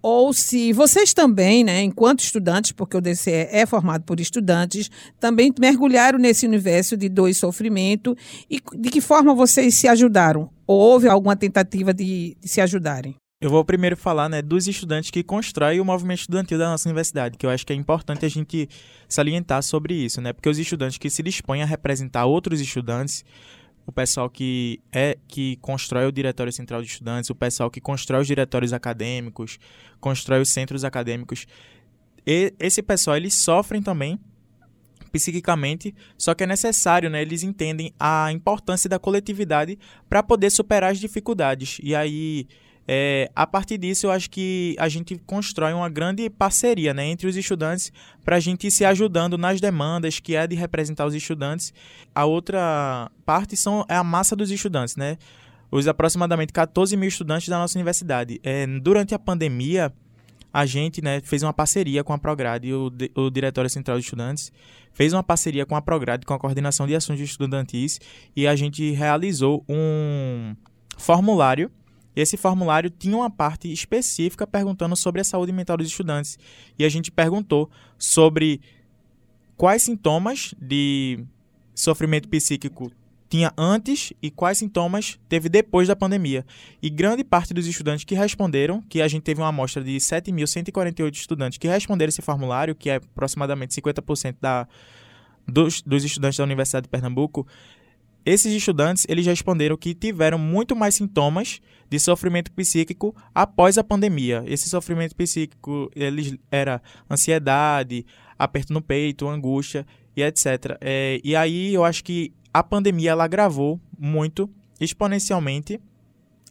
ou 0.00 0.32
se 0.32 0.72
vocês 0.72 1.12
também, 1.12 1.64
né, 1.64 1.82
enquanto 1.82 2.20
estudantes, 2.20 2.70
porque 2.70 2.96
o 2.96 3.00
DCE 3.00 3.48
é 3.50 3.66
formado 3.66 4.04
por 4.04 4.20
estudantes, 4.20 4.88
também 5.18 5.52
mergulharam 5.58 6.20
nesse 6.20 6.46
universo 6.46 6.96
de 6.96 7.08
dor 7.08 7.28
e 7.28 7.34
sofrimento 7.34 8.16
e 8.48 8.62
de 8.76 8.90
que 8.90 9.00
forma 9.00 9.34
vocês 9.34 9.74
se 9.74 9.88
ajudaram? 9.88 10.48
Ou 10.66 10.78
houve 10.78 11.08
alguma 11.08 11.36
tentativa 11.36 11.94
de, 11.94 12.36
de 12.40 12.48
se 12.48 12.60
ajudarem? 12.60 13.14
Eu 13.40 13.50
vou 13.50 13.64
primeiro 13.64 13.96
falar 13.96 14.28
né, 14.28 14.40
dos 14.40 14.66
estudantes 14.66 15.10
que 15.10 15.22
constroem 15.22 15.78
o 15.78 15.84
movimento 15.84 16.20
estudantil 16.20 16.58
da 16.58 16.70
nossa 16.70 16.88
universidade, 16.88 17.36
que 17.36 17.44
eu 17.44 17.50
acho 17.50 17.66
que 17.66 17.72
é 17.72 17.76
importante 17.76 18.24
a 18.24 18.28
gente 18.28 18.68
salientar 19.08 19.62
sobre 19.62 19.94
isso, 19.94 20.22
né? 20.22 20.32
Porque 20.32 20.48
os 20.48 20.58
estudantes 20.58 20.96
que 20.96 21.10
se 21.10 21.22
dispõem 21.22 21.62
a 21.62 21.66
representar 21.66 22.24
outros 22.24 22.60
estudantes 22.60 23.24
o 23.86 23.92
pessoal 23.92 24.28
que 24.28 24.80
é 24.92 25.16
que 25.28 25.56
constrói 25.56 26.06
o 26.06 26.12
Diretório 26.12 26.52
Central 26.52 26.82
de 26.82 26.88
Estudantes, 26.88 27.30
o 27.30 27.34
pessoal 27.34 27.70
que 27.70 27.80
constrói 27.80 28.20
os 28.20 28.26
diretórios 28.26 28.72
acadêmicos, 28.72 29.58
constrói 30.00 30.40
os 30.40 30.50
centros 30.50 30.82
acadêmicos. 30.82 31.46
E 32.26 32.52
esse 32.58 32.82
pessoal 32.82 33.16
eles 33.16 33.34
sofrem 33.34 33.80
também 33.80 34.18
psiquicamente, 35.16 35.94
só 36.16 36.34
que 36.34 36.44
é 36.44 36.46
necessário, 36.46 37.10
né? 37.10 37.22
Eles 37.22 37.42
entendem 37.42 37.92
a 37.98 38.30
importância 38.32 38.88
da 38.88 38.98
coletividade 38.98 39.78
para 40.08 40.22
poder 40.22 40.50
superar 40.50 40.92
as 40.92 40.98
dificuldades. 40.98 41.78
E 41.82 41.94
aí 41.94 42.46
é, 42.88 43.28
a 43.34 43.46
partir 43.46 43.78
disso, 43.78 44.06
eu 44.06 44.12
acho 44.12 44.30
que 44.30 44.76
a 44.78 44.88
gente 44.88 45.18
constrói 45.26 45.72
uma 45.72 45.88
grande 45.88 46.30
parceria 46.30 46.94
né, 46.94 47.06
entre 47.06 47.26
os 47.26 47.36
estudantes 47.36 47.92
para 48.24 48.36
a 48.36 48.40
gente 48.40 48.68
ir 48.68 48.70
se 48.70 48.84
ajudando 48.84 49.36
nas 49.36 49.60
demandas, 49.60 50.20
que 50.20 50.36
é 50.36 50.46
de 50.46 50.54
representar 50.54 51.04
os 51.04 51.14
estudantes. 51.14 51.74
A 52.14 52.24
outra 52.24 53.10
parte 53.24 53.56
são, 53.56 53.84
é 53.88 53.96
a 53.96 54.04
massa 54.04 54.36
dos 54.36 54.50
estudantes, 54.50 54.94
né? 54.94 55.18
Os 55.68 55.88
aproximadamente 55.88 56.52
14 56.52 56.96
mil 56.96 57.08
estudantes 57.08 57.48
da 57.48 57.58
nossa 57.58 57.76
universidade. 57.76 58.40
É, 58.44 58.64
durante 58.66 59.16
a 59.16 59.18
pandemia, 59.18 59.92
a 60.52 60.64
gente 60.64 61.02
né, 61.02 61.20
fez 61.24 61.42
uma 61.42 61.52
parceria 61.52 62.04
com 62.04 62.12
a 62.12 62.18
Prograde, 62.18 62.72
o, 62.72 62.90
o 63.16 63.30
Diretório 63.30 63.68
Central 63.68 63.98
de 63.98 64.04
Estudantes, 64.04 64.52
fez 64.96 65.12
uma 65.12 65.22
parceria 65.22 65.66
com 65.66 65.76
a 65.76 65.82
Prograde, 65.82 66.24
com 66.24 66.32
a 66.32 66.38
Coordenação 66.38 66.86
de 66.86 66.94
Ações 66.94 67.20
Estudantis, 67.20 68.00
e 68.34 68.46
a 68.46 68.56
gente 68.56 68.90
realizou 68.92 69.62
um 69.68 70.56
formulário 70.96 71.70
esse 72.16 72.38
formulário 72.38 72.88
tinha 72.88 73.14
uma 73.14 73.28
parte 73.28 73.70
específica 73.70 74.46
perguntando 74.46 74.96
sobre 74.96 75.20
a 75.20 75.24
saúde 75.24 75.52
mental 75.52 75.76
dos 75.76 75.86
estudantes. 75.86 76.38
E 76.78 76.84
a 76.86 76.88
gente 76.88 77.12
perguntou 77.12 77.70
sobre 77.98 78.62
quais 79.54 79.82
sintomas 79.82 80.54
de 80.58 81.22
sofrimento 81.74 82.26
psíquico 82.26 82.90
tinha 83.28 83.52
antes 83.56 84.12
e 84.22 84.30
quais 84.30 84.58
sintomas 84.58 85.18
teve 85.28 85.48
depois 85.48 85.88
da 85.88 85.96
pandemia. 85.96 86.44
E 86.82 86.88
grande 86.88 87.24
parte 87.24 87.52
dos 87.52 87.66
estudantes 87.66 88.04
que 88.04 88.14
responderam, 88.14 88.82
que 88.88 89.02
a 89.02 89.08
gente 89.08 89.22
teve 89.22 89.40
uma 89.40 89.48
amostra 89.48 89.82
de 89.82 89.96
7.148 89.96 91.14
estudantes 91.14 91.58
que 91.58 91.68
responderam 91.68 92.08
esse 92.08 92.22
formulário, 92.22 92.74
que 92.74 92.90
é 92.90 92.96
aproximadamente 92.96 93.74
50% 93.80 94.36
da, 94.40 94.68
dos, 95.46 95.82
dos 95.82 96.04
estudantes 96.04 96.38
da 96.38 96.44
Universidade 96.44 96.84
de 96.84 96.90
Pernambuco, 96.90 97.46
esses 98.26 98.52
estudantes, 98.52 99.06
eles 99.08 99.24
responderam 99.24 99.76
que 99.76 99.94
tiveram 99.94 100.36
muito 100.36 100.74
mais 100.74 100.96
sintomas 100.96 101.60
de 101.88 101.96
sofrimento 102.00 102.50
psíquico 102.50 103.14
após 103.32 103.78
a 103.78 103.84
pandemia. 103.84 104.42
Esse 104.48 104.68
sofrimento 104.68 105.14
psíquico, 105.14 105.88
eles 105.94 106.36
era 106.50 106.82
ansiedade, 107.08 108.04
aperto 108.36 108.72
no 108.72 108.82
peito, 108.82 109.28
angústia 109.28 109.86
e 110.16 110.24
etc. 110.24 110.76
É, 110.80 111.20
e 111.22 111.36
aí 111.36 111.72
eu 111.72 111.84
acho 111.84 112.02
que 112.02 112.32
a 112.58 112.62
pandemia 112.62 113.10
ela 113.10 113.22
agravou 113.24 113.78
muito, 113.98 114.48
exponencialmente. 114.80 115.78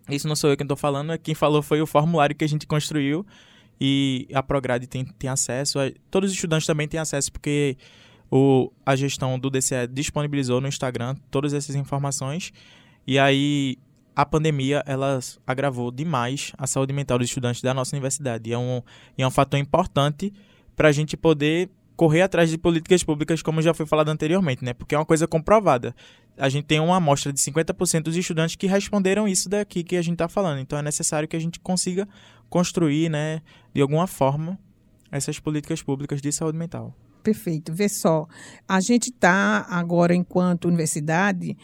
Isso 0.08 0.28
não 0.28 0.36
sou 0.36 0.52
eu 0.52 0.56
quem 0.56 0.64
estou 0.64 0.78
falando, 0.78 1.18
quem 1.18 1.34
falou 1.34 1.64
foi 1.64 1.82
o 1.82 1.88
formulário 1.88 2.36
que 2.36 2.46
a 2.46 2.48
gente 2.48 2.68
construiu 2.68 3.26
e 3.82 4.28
a 4.32 4.44
Prograde 4.44 4.86
tem, 4.86 5.04
tem 5.04 5.28
acesso. 5.28 5.80
Todos 6.12 6.30
os 6.30 6.36
estudantes 6.36 6.68
também 6.68 6.88
têm 6.88 7.00
acesso, 7.00 7.32
porque 7.32 7.76
o, 8.30 8.72
a 8.86 8.96
gestão 8.96 9.40
do 9.40 9.50
DCE 9.50 9.88
disponibilizou 9.92 10.62
no 10.62 10.68
Instagram 10.68 11.16
todas 11.32 11.56
essas 11.56 11.76
informações. 11.76 12.54
E 13.08 13.18
aí 13.18 13.76
a 14.16 14.28
pandemia 14.28 14.84
ela 14.86 15.20
agravou 15.48 15.90
demais 15.90 16.52
a 16.56 16.68
saúde 16.68 16.94
mental 16.94 17.18
dos 17.18 17.30
estudantes 17.30 17.64
da 17.64 17.74
nossa 17.74 17.96
universidade. 17.96 18.48
E 18.52 18.54
é 18.54 18.58
um, 18.60 18.84
é 19.18 19.26
um 19.26 19.32
fator 19.32 19.60
importante 19.60 20.32
para 20.76 20.88
a 20.88 20.92
gente 20.92 21.18
poder 21.18 21.68
correr 21.96 22.22
atrás 22.22 22.50
de 22.50 22.58
políticas 22.58 23.04
públicas, 23.04 23.42
como 23.42 23.62
já 23.62 23.74
foi 23.74 23.86
falado 23.86 24.10
anteriormente, 24.10 24.64
né? 24.64 24.74
Porque 24.74 24.96
é 24.96 24.98
uma 24.98 25.06
coisa 25.06 25.28
comprovada. 25.28 25.96
A 26.38 26.50
gente 26.50 26.66
tem 26.66 26.80
uma 26.80 26.98
amostra 26.98 27.32
de 27.32 27.40
50% 27.40 28.04
dos 28.04 28.16
estudantes 28.16 28.56
que 28.56 28.68
responderam 28.68 29.28
isso 29.28 29.50
daqui 29.50 29.84
que 29.84 29.96
a 29.96 30.02
gente 30.02 30.14
está 30.14 30.28
falando. 30.28 30.60
Então 30.60 30.78
é 30.78 30.82
necessário 30.82 31.28
que 31.28 31.36
a 31.36 31.40
gente 31.40 31.60
consiga 31.60 32.08
construir, 32.50 33.10
né, 33.10 33.42
de 33.74 33.82
alguma 33.82 34.08
forma, 34.08 34.60
essas 35.12 35.40
políticas 35.40 35.82
públicas 35.82 36.22
de 36.22 36.32
saúde 36.32 36.58
mental. 36.58 36.94
Perfeito. 37.24 37.74
Vê 37.74 37.90
só, 37.90 38.28
a 38.68 38.80
gente 38.80 39.10
está 39.10 39.66
agora, 39.68 40.14
enquanto 40.14 40.68
universidade, 40.68 41.58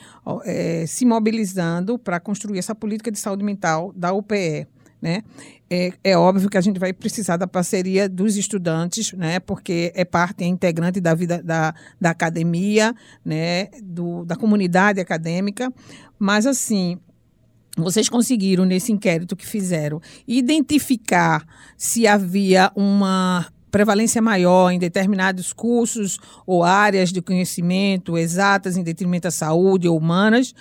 é, 0.43 0.85
se 0.87 1.05
mobilizando 1.05 1.99
para 1.99 2.19
construir 2.19 2.57
essa 2.57 2.73
política 2.73 3.11
de 3.11 3.19
saúde 3.19 3.43
mental 3.43 3.93
da 3.95 4.11
UPE. 4.11 4.67
Né? 5.01 5.23
É, 5.69 5.91
é, 6.03 6.17
óbvio 6.17 6.49
que 6.49 6.57
a 6.57 6.61
gente 6.61 6.79
vai 6.79 6.93
precisar 6.93 7.37
da 7.37 7.47
parceria 7.47 8.07
dos 8.07 8.37
estudantes, 8.37 9.13
né? 9.13 9.39
porque 9.39 9.91
é 9.95 10.05
parte 10.05 10.43
é 10.43 10.47
integrante 10.47 11.01
da 11.01 11.15
vida 11.15 11.41
da, 11.41 11.73
da 11.99 12.11
academia, 12.11 12.93
né? 13.25 13.65
Do, 13.81 14.23
da 14.25 14.35
comunidade 14.35 14.99
acadêmica. 14.99 15.73
Mas, 16.19 16.45
assim, 16.45 16.99
vocês 17.77 18.09
conseguiram, 18.09 18.65
nesse 18.65 18.91
inquérito 18.91 19.35
que 19.35 19.47
fizeram, 19.47 20.01
identificar 20.27 21.45
se 21.77 22.05
havia 22.05 22.71
uma 22.75 23.47
prevalência 23.71 24.21
maior 24.21 24.69
em 24.69 24.77
determinados 24.77 25.53
cursos 25.53 26.19
ou 26.45 26.63
áreas 26.63 27.11
de 27.11 27.21
conhecimento 27.21 28.17
exatas 28.17 28.75
em 28.77 28.83
detrimento 28.83 29.23
da 29.23 29.31
saúde 29.31 29.87
ou 29.87 29.97
humanas. 29.97 30.53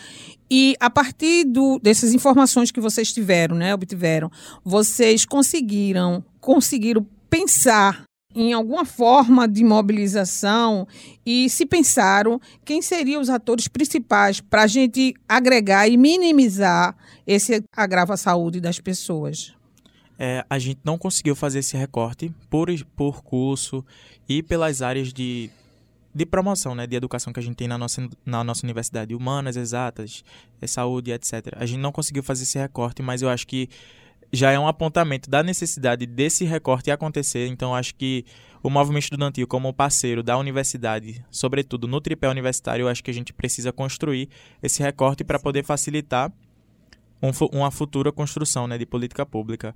E 0.50 0.76
a 0.80 0.88
partir 0.88 1.44
do, 1.44 1.78
dessas 1.80 2.14
informações 2.14 2.70
que 2.70 2.80
vocês 2.80 3.12
tiveram, 3.12 3.56
né, 3.56 3.74
obtiveram, 3.74 4.30
vocês 4.64 5.24
conseguiram, 5.24 6.24
conseguiram 6.40 7.06
pensar 7.28 8.04
em 8.34 8.52
alguma 8.52 8.84
forma 8.84 9.48
de 9.48 9.64
mobilização 9.64 10.86
e 11.26 11.50
se 11.50 11.66
pensaram 11.66 12.40
quem 12.64 12.80
seriam 12.80 13.20
os 13.20 13.28
atores 13.28 13.66
principais 13.66 14.40
para 14.40 14.62
a 14.62 14.66
gente 14.68 15.14
agregar 15.28 15.88
e 15.88 15.96
minimizar 15.96 16.96
esse 17.26 17.62
agravo 17.76 18.12
à 18.12 18.16
saúde 18.16 18.60
das 18.60 18.78
pessoas 18.78 19.52
é, 20.22 20.44
a 20.50 20.58
gente 20.58 20.80
não 20.84 20.98
conseguiu 20.98 21.34
fazer 21.34 21.60
esse 21.60 21.78
recorte 21.78 22.30
por, 22.50 22.68
por 22.94 23.22
curso 23.22 23.82
e 24.28 24.42
pelas 24.42 24.82
áreas 24.82 25.14
de, 25.14 25.48
de 26.14 26.26
promoção, 26.26 26.74
né, 26.74 26.86
de 26.86 26.94
educação 26.94 27.32
que 27.32 27.40
a 27.40 27.42
gente 27.42 27.56
tem 27.56 27.66
na 27.66 27.78
nossa, 27.78 28.06
na 28.26 28.44
nossa 28.44 28.66
universidade, 28.66 29.14
humanas, 29.14 29.56
exatas, 29.56 30.22
é, 30.60 30.66
saúde, 30.66 31.10
etc. 31.10 31.54
A 31.56 31.64
gente 31.64 31.80
não 31.80 31.90
conseguiu 31.90 32.22
fazer 32.22 32.42
esse 32.42 32.58
recorte, 32.58 33.00
mas 33.00 33.22
eu 33.22 33.30
acho 33.30 33.46
que 33.46 33.70
já 34.30 34.52
é 34.52 34.58
um 34.58 34.68
apontamento 34.68 35.30
da 35.30 35.42
necessidade 35.42 36.04
desse 36.04 36.44
recorte 36.44 36.90
acontecer. 36.90 37.46
Então, 37.46 37.74
acho 37.74 37.94
que 37.94 38.26
o 38.62 38.68
movimento 38.68 39.04
estudantil, 39.04 39.46
como 39.46 39.72
parceiro 39.72 40.22
da 40.22 40.36
universidade, 40.36 41.24
sobretudo 41.30 41.88
no 41.88 41.98
tripé 41.98 42.28
universitário, 42.28 42.84
eu 42.84 42.88
acho 42.88 43.02
que 43.02 43.10
a 43.10 43.14
gente 43.14 43.32
precisa 43.32 43.72
construir 43.72 44.28
esse 44.62 44.82
recorte 44.82 45.24
para 45.24 45.38
poder 45.38 45.64
facilitar 45.64 46.30
um, 47.22 47.30
uma 47.52 47.70
futura 47.70 48.10
construção 48.12 48.66
né, 48.66 48.78
de 48.78 48.86
política 48.86 49.24
pública. 49.24 49.74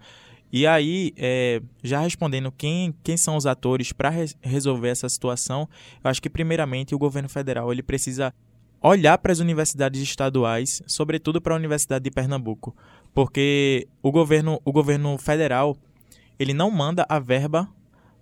E 0.53 0.67
aí, 0.67 1.13
é, 1.17 1.61
já 1.83 2.01
respondendo 2.01 2.53
quem, 2.53 2.95
quem 3.03 3.17
são 3.17 3.37
os 3.37 3.45
atores 3.45 3.93
para 3.93 4.09
re 4.09 4.27
resolver 4.41 4.89
essa 4.89 5.09
situação, 5.09 5.69
eu 6.03 6.11
acho 6.11 6.23
que 6.23 6.31
primeiramente 6.31 6.95
o 6.95 6.99
governo 6.99 7.29
federal 7.29 7.73
ele 7.73 7.83
precisa 7.83 8.33
olhar 8.81 9.19
para 9.19 9.33
as 9.33 9.41
universidades 9.41 10.01
estaduais, 10.01 10.83
sobretudo 10.87 11.41
para 11.41 11.55
a 11.55 11.57
Universidade 11.57 12.05
de 12.05 12.11
Pernambuco, 12.11 12.77
porque 13.15 13.89
o 14.03 14.13
governo, 14.13 14.61
o 14.65 14.71
governo 14.71 15.17
federal 15.19 15.77
ele 16.39 16.53
não 16.53 16.71
manda 16.71 17.07
a 17.09 17.19
verba 17.19 17.69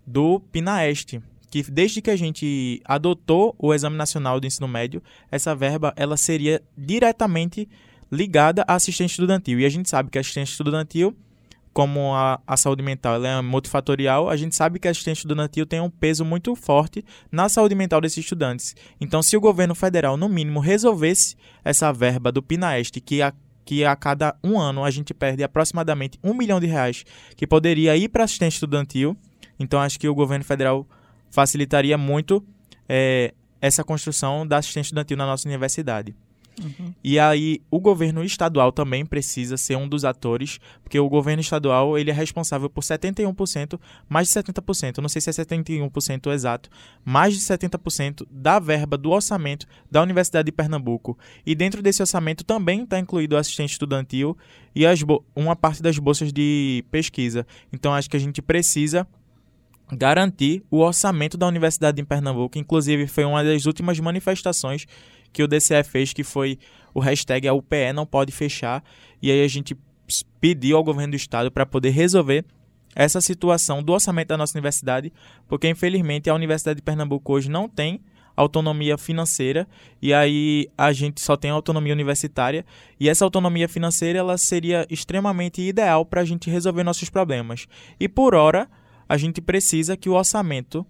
do 0.07 0.41
Pinaeste, 0.53 1.21
que 1.51 1.63
desde 1.71 2.01
que 2.01 2.11
a 2.11 2.17
gente 2.17 2.81
adotou 2.85 3.55
o 3.59 3.75
Exame 3.75 3.97
Nacional 3.97 4.41
do 4.41 4.47
Ensino 4.47 4.67
Médio, 4.67 5.03
essa 5.31 5.55
verba 5.55 5.93
ela 5.97 6.17
seria 6.17 6.63
diretamente 6.79 7.69
ligada 8.13 8.63
à 8.69 8.75
assistente 8.75 9.11
estudantil. 9.11 9.59
E 9.59 9.65
a 9.65 9.69
gente 9.71 9.89
sabe 9.89 10.11
que 10.11 10.19
a 10.19 10.21
assistente 10.21 10.51
estudantil 10.51 11.17
como 11.73 12.15
a, 12.15 12.41
a 12.47 12.57
saúde 12.57 12.83
mental 12.83 13.25
é 13.25 13.41
multifatorial, 13.41 14.29
a 14.29 14.37
gente 14.37 14.55
sabe 14.55 14.79
que 14.79 14.87
a 14.87 14.91
assistente 14.91 15.19
estudantil 15.19 15.65
tem 15.65 15.81
um 15.81 15.89
peso 15.89 16.25
muito 16.25 16.55
forte 16.55 17.05
na 17.31 17.49
saúde 17.49 17.75
mental 17.75 18.01
desses 18.01 18.19
estudantes. 18.19 18.77
Então, 19.01 19.23
se 19.23 19.37
o 19.37 19.41
governo 19.41 19.75
federal, 19.75 20.17
no 20.17 20.29
mínimo, 20.29 20.61
resolvesse 20.61 21.37
essa 21.65 21.91
verba 21.93 22.31
do 22.31 22.43
PINAEST, 22.43 23.01
que 23.01 23.23
a 23.23 23.33
que 23.65 23.85
a 23.85 23.95
cada 23.95 24.37
um 24.43 24.59
ano 24.59 24.83
a 24.83 24.91
gente 24.91 25.15
perde 25.15 25.45
aproximadamente 25.45 26.19
um 26.21 26.35
milhão 26.35 26.59
de 26.59 26.67
reais 26.67 27.05
que 27.37 27.47
poderia 27.47 27.97
ir 27.97 28.09
para 28.09 28.25
assistente 28.25 28.55
estudantil. 28.55 29.17
Então, 29.57 29.81
acho 29.81 30.01
que 30.01 30.09
o 30.09 30.15
governo 30.17 30.45
federal 30.45 30.85
facilitaria 31.31 31.97
muito 31.97 32.45
é, 32.89 33.33
essa 33.61 33.85
construção 33.85 34.45
da 34.45 34.59
assistente 34.59 34.87
estudantil 34.87 35.17
na 35.17 35.27
nossa 35.27 35.49
universidade. 35.49 36.13
Uhum. 36.61 36.93
E 37.03 37.19
aí 37.19 37.63
o 37.71 37.81
governo 37.81 38.23
estadual 38.23 38.73
também 38.73 39.07
precisa 39.07 39.57
ser 39.57 39.77
um 39.77 39.89
dos 39.89 40.05
atores, 40.05 40.59
porque 40.83 40.99
o 40.99 41.09
governo 41.09 41.41
estadual 41.41 41.99
ele 41.99 42.11
é 42.11 42.15
responsável 42.15 42.69
por 42.69 42.83
71%, 42.83 43.81
mais 44.09 44.29
de 44.29 44.35
70%, 44.35 44.99
não 44.99 45.09
sei 45.09 45.21
se 45.21 45.31
é 45.31 45.33
71% 45.33 46.31
exato, 46.33 46.69
mais 47.05 47.35
de 47.35 47.41
70% 47.41 48.27
da 48.31 48.59
verba 48.59 48.97
do 48.99 49.11
orçamento 49.11 49.67
da 49.91 50.03
Universidade 50.03 50.47
de 50.47 50.53
Pernambuco. 50.53 51.19
E 51.47 51.55
dentro 51.55 51.83
desse 51.83 52.03
orçamento 52.03 52.45
também 52.45 52.83
está 52.83 52.99
incluído 52.99 53.35
o 53.35 53.39
assistente 53.39 53.73
estudantil 53.73 54.37
e 54.75 54.85
uma 55.35 55.57
parte 55.57 55.83
das 55.83 55.99
bolsas 55.99 56.33
de 56.33 56.85
pesquisa. 56.91 57.47
Então 57.73 57.95
acho 57.95 58.11
que 58.11 58.17
a 58.17 58.21
gente 58.21 58.43
precisa 58.43 59.07
garantir 59.91 60.63
o 60.71 60.79
orçamento 60.79 61.37
da 61.37 61.47
Universidade 61.47 61.97
de 61.97 62.05
Pernambuco. 62.05 62.59
Inclusive, 62.59 63.07
foi 63.07 63.25
uma 63.25 63.45
das 63.45 63.67
últimas 63.67 63.99
manifestações 64.01 64.87
que 65.33 65.43
o 65.43 65.49
DCE 65.49 65.83
fez, 65.85 66.13
que 66.13 66.23
foi 66.23 66.59
o 66.95 67.01
hashtag 67.01 67.49
a 67.49 67.55
UPE 67.55 67.93
não 67.95 68.05
pode 68.05 68.33
fechar. 68.33 68.85
E 69.21 69.31
aí 69.31 69.43
a 69.45 69.49
gente 69.49 69.77
pediu 70.41 70.77
ao 70.77 70.85
governo 70.85 71.13
do 71.13 71.17
estado 71.17 71.51
para 71.51 71.65
poder 71.65 71.91
resolver 71.91 72.45
essa 72.95 73.21
situação 73.21 73.83
do 73.83 73.93
orçamento 73.93 74.29
da 74.29 74.37
nossa 74.37 74.57
universidade, 74.57 75.13
porque 75.49 75.69
infelizmente 75.69 76.29
a 76.29 76.35
Universidade 76.35 76.77
de 76.77 76.83
Pernambuco 76.83 77.33
hoje 77.33 77.51
não 77.51 77.69
tem 77.69 78.01
autonomia 78.37 78.97
financeira 78.97 79.69
e 80.01 80.13
aí 80.13 80.69
a 80.77 80.93
gente 80.93 81.21
só 81.21 81.37
tem 81.37 81.51
autonomia 81.51 81.93
universitária 81.93 82.65
e 82.99 83.09
essa 83.09 83.25
autonomia 83.25 83.69
financeira 83.69 84.19
ela 84.19 84.39
seria 84.39 84.87
extremamente 84.91 85.61
ideal 85.61 86.05
para 86.05 86.23
a 86.23 86.25
gente 86.25 86.51
resolver 86.51 86.83
nossos 86.83 87.09
problemas. 87.09 87.67
E 87.99 88.09
por 88.09 88.35
hora 88.35 88.69
a 89.09 89.17
gente 89.17 89.41
precisa 89.41 89.97
que 89.97 90.09
o 90.09 90.15
orçamento 90.15 90.87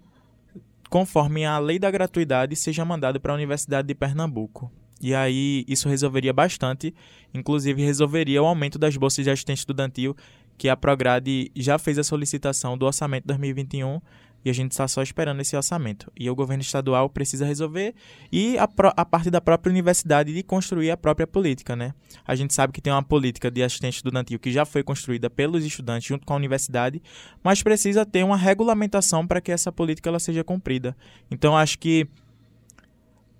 conforme 0.93 1.43
a 1.43 1.57
lei 1.57 1.79
da 1.79 1.89
gratuidade 1.89 2.55
seja 2.55 2.85
mandado 2.85 3.19
para 3.19 3.33
a 3.33 3.35
Universidade 3.35 3.87
de 3.87 3.95
Pernambuco. 3.95 4.71
E 5.01 5.15
aí 5.15 5.65
isso 5.67 5.89
resolveria 5.89 6.31
bastante, 6.31 6.93
inclusive 7.33 7.81
resolveria 7.81 8.43
o 8.43 8.45
aumento 8.45 8.77
das 8.77 8.95
bolsas 8.95 9.25
de 9.25 9.31
assistente 9.31 9.57
estudantil, 9.57 10.15
que 10.55 10.69
a 10.69 10.77
Prograde 10.77 11.51
já 11.55 11.79
fez 11.79 11.97
a 11.97 12.03
solicitação 12.03 12.77
do 12.77 12.85
orçamento 12.85 13.25
2021 13.25 13.99
e 14.43 14.49
a 14.49 14.53
gente 14.53 14.71
está 14.71 14.87
só 14.87 15.01
esperando 15.01 15.41
esse 15.41 15.55
orçamento. 15.55 16.11
E 16.17 16.29
o 16.29 16.35
governo 16.35 16.61
estadual 16.61 17.09
precisa 17.09 17.45
resolver 17.45 17.93
e 18.31 18.57
a, 18.57 18.67
a 18.97 19.05
parte 19.05 19.29
da 19.29 19.39
própria 19.39 19.71
universidade 19.71 20.33
de 20.33 20.43
construir 20.43 20.91
a 20.91 20.97
própria 20.97 21.25
política, 21.25 21.75
né? 21.75 21.93
A 22.25 22.35
gente 22.35 22.53
sabe 22.53 22.73
que 22.73 22.81
tem 22.81 22.91
uma 22.91 23.03
política 23.03 23.49
de 23.49 23.63
assistente 23.63 23.95
estudantil 23.95 24.39
que 24.39 24.51
já 24.51 24.65
foi 24.65 24.83
construída 24.83 25.29
pelos 25.29 25.63
estudantes 25.65 26.07
junto 26.07 26.25
com 26.25 26.33
a 26.33 26.37
universidade, 26.37 27.01
mas 27.43 27.63
precisa 27.63 28.05
ter 28.05 28.23
uma 28.23 28.37
regulamentação 28.37 29.25
para 29.25 29.39
que 29.39 29.51
essa 29.51 29.71
política 29.71 30.09
ela 30.09 30.19
seja 30.19 30.43
cumprida. 30.43 30.95
Então 31.31 31.55
acho 31.55 31.79
que 31.79 32.07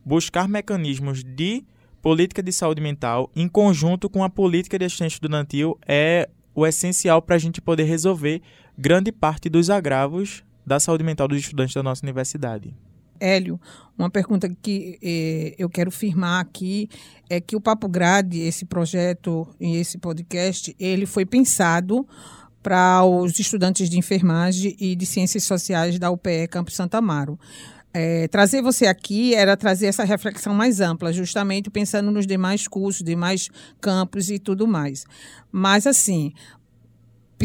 buscar 0.05 0.47
mecanismos 0.47 1.23
de 1.23 1.63
política 2.01 2.43
de 2.43 2.51
saúde 2.51 2.81
mental 2.81 3.31
em 3.35 3.47
conjunto 3.47 4.09
com 4.09 4.23
a 4.23 4.29
política 4.29 4.77
de 4.77 4.85
assistente 4.85 5.13
estudantil 5.13 5.79
é 5.87 6.29
o 6.53 6.67
essencial 6.67 7.21
para 7.21 7.35
a 7.35 7.39
gente 7.39 7.61
poder 7.61 7.83
resolver 7.83 8.41
grande 8.77 9.11
parte 9.11 9.49
dos 9.49 9.69
agravos 9.69 10.43
da 10.65 10.79
saúde 10.79 11.03
mental 11.03 11.27
dos 11.27 11.39
estudantes 11.39 11.73
da 11.73 11.83
nossa 11.83 12.05
universidade. 12.05 12.73
Hélio, 13.19 13.59
uma 13.97 14.09
pergunta 14.09 14.49
que 14.61 14.99
eh, 15.01 15.55
eu 15.57 15.69
quero 15.69 15.89
firmar 15.89 16.41
aqui 16.41 16.89
é 17.29 17.39
que 17.39 17.55
o 17.55 17.61
Papo 17.61 17.87
Grade, 17.87 18.39
esse 18.39 18.65
projeto 18.65 19.47
e 19.59 19.77
esse 19.77 19.97
podcast, 19.97 20.75
ele 20.79 21.05
foi 21.05 21.25
pensado 21.25 22.05
para 22.61 23.03
os 23.05 23.37
estudantes 23.39 23.89
de 23.89 23.97
enfermagem 23.97 24.75
e 24.79 24.95
de 24.95 25.05
ciências 25.05 25.43
sociais 25.43 25.99
da 25.99 26.09
UPE 26.09 26.47
Campus 26.49 26.75
Santa 26.75 26.97
Amaro. 26.97 27.39
É, 27.93 28.27
trazer 28.27 28.61
você 28.61 28.87
aqui 28.87 29.35
era 29.35 29.55
trazer 29.55 29.85
essa 29.85 30.03
reflexão 30.03 30.53
mais 30.55 30.81
ampla, 30.81 31.13
justamente 31.13 31.69
pensando 31.69 32.09
nos 32.09 32.25
demais 32.25 32.67
cursos, 32.67 33.03
demais 33.03 33.49
campos 33.79 34.31
e 34.31 34.39
tudo 34.39 34.65
mais. 34.65 35.05
Mas, 35.51 35.85
assim, 35.85 36.33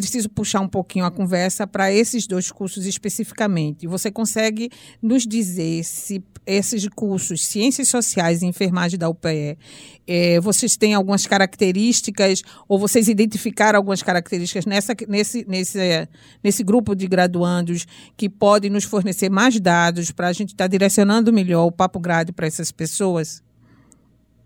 preciso 0.00 0.28
puxar 0.28 0.60
um 0.60 0.68
pouquinho 0.68 1.04
a 1.04 1.10
conversa 1.10 1.66
para 1.66 1.92
esses 1.92 2.26
dois 2.26 2.50
cursos 2.50 2.86
especificamente. 2.86 3.86
Você 3.86 4.10
consegue 4.10 4.70
nos 5.02 5.26
dizer 5.26 5.84
se 5.84 6.22
esses 6.46 6.88
cursos, 6.88 7.44
Ciências 7.44 7.88
Sociais 7.88 8.40
e 8.40 8.46
Enfermagem 8.46 8.98
da 8.98 9.08
UPE, 9.08 9.58
é, 10.06 10.40
vocês 10.40 10.76
têm 10.76 10.94
algumas 10.94 11.26
características, 11.26 12.42
ou 12.66 12.78
vocês 12.78 13.06
identificaram 13.06 13.76
algumas 13.76 14.02
características 14.02 14.64
nessa, 14.64 14.94
nesse, 15.06 15.44
nesse, 15.46 16.08
nesse 16.42 16.64
grupo 16.64 16.94
de 16.94 17.06
graduandos 17.06 17.86
que 18.16 18.30
podem 18.30 18.70
nos 18.70 18.84
fornecer 18.84 19.28
mais 19.28 19.60
dados 19.60 20.10
para 20.10 20.28
a 20.28 20.32
gente 20.32 20.50
estar 20.50 20.64
tá 20.64 20.68
direcionando 20.68 21.32
melhor 21.32 21.66
o 21.66 21.72
Papo 21.72 22.00
Grade 22.00 22.32
para 22.32 22.46
essas 22.46 22.72
pessoas? 22.72 23.42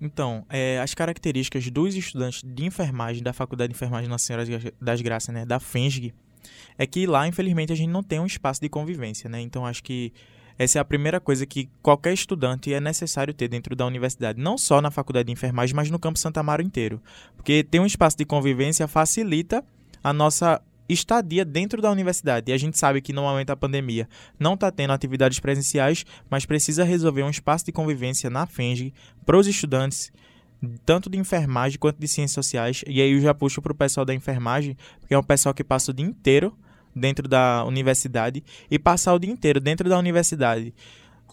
Então, 0.02 0.44
é, 0.50 0.80
as 0.80 0.94
características 0.94 1.70
dos 1.70 1.94
estudantes 1.94 2.42
de 2.44 2.64
enfermagem 2.64 3.22
da 3.22 3.32
Faculdade 3.32 3.72
de 3.72 3.76
Enfermagem 3.76 4.10
Nossa 4.10 4.26
Senhora 4.26 4.44
das 4.80 5.00
Graças, 5.00 5.32
né, 5.32 5.46
da 5.46 5.60
FENSG, 5.60 6.12
é 6.76 6.84
que 6.84 7.06
lá, 7.06 7.28
infelizmente, 7.28 7.72
a 7.72 7.76
gente 7.76 7.90
não 7.90 8.02
tem 8.02 8.18
um 8.18 8.26
espaço 8.26 8.60
de 8.60 8.68
convivência, 8.68 9.30
né? 9.30 9.40
Então 9.40 9.64
acho 9.64 9.80
que 9.80 10.12
essa 10.58 10.78
é 10.78 10.80
a 10.80 10.84
primeira 10.84 11.20
coisa 11.20 11.46
que 11.46 11.70
qualquer 11.80 12.12
estudante 12.12 12.74
é 12.74 12.80
necessário 12.80 13.32
ter 13.32 13.46
dentro 13.46 13.76
da 13.76 13.86
universidade, 13.86 14.40
não 14.40 14.58
só 14.58 14.80
na 14.80 14.90
faculdade 14.90 15.26
de 15.26 15.32
enfermagem, 15.32 15.74
mas 15.74 15.88
no 15.88 16.00
campo 16.00 16.18
Santa 16.18 16.40
Amaro 16.40 16.62
inteiro. 16.62 17.00
Porque 17.36 17.62
ter 17.62 17.78
um 17.78 17.86
espaço 17.86 18.16
de 18.16 18.24
convivência 18.24 18.88
facilita 18.88 19.64
a 20.02 20.12
nossa 20.12 20.60
estadia 20.88 21.44
dentro 21.44 21.80
da 21.80 21.90
universidade. 21.90 22.50
E 22.50 22.54
a 22.54 22.58
gente 22.58 22.78
sabe 22.78 23.00
que 23.00 23.12
no 23.12 23.22
momento 23.22 23.48
da 23.48 23.56
pandemia 23.56 24.08
não 24.38 24.54
está 24.54 24.70
tendo 24.70 24.92
atividades 24.92 25.40
presenciais, 25.40 26.04
mas 26.28 26.46
precisa 26.46 26.84
resolver 26.84 27.22
um 27.22 27.30
espaço 27.30 27.64
de 27.64 27.72
convivência 27.72 28.28
na 28.28 28.46
FENG 28.46 28.92
para 29.24 29.36
os 29.36 29.46
estudantes, 29.46 30.12
tanto 30.84 31.08
de 31.08 31.18
enfermagem 31.18 31.78
quanto 31.78 31.98
de 31.98 32.08
ciências 32.08 32.34
sociais. 32.34 32.82
E 32.86 33.00
aí 33.00 33.12
eu 33.12 33.20
já 33.20 33.34
puxo 33.34 33.62
para 33.62 33.72
o 33.72 33.76
pessoal 33.76 34.04
da 34.04 34.14
enfermagem, 34.14 34.76
porque 35.00 35.14
é 35.14 35.18
um 35.18 35.22
pessoal 35.22 35.54
que 35.54 35.64
passa 35.64 35.90
o 35.90 35.94
dia 35.94 36.06
inteiro 36.06 36.56
dentro 36.94 37.26
da 37.26 37.64
universidade 37.64 38.44
e 38.70 38.78
passar 38.78 39.14
o 39.14 39.18
dia 39.18 39.30
inteiro 39.30 39.60
dentro 39.60 39.88
da 39.88 39.98
universidade 39.98 40.74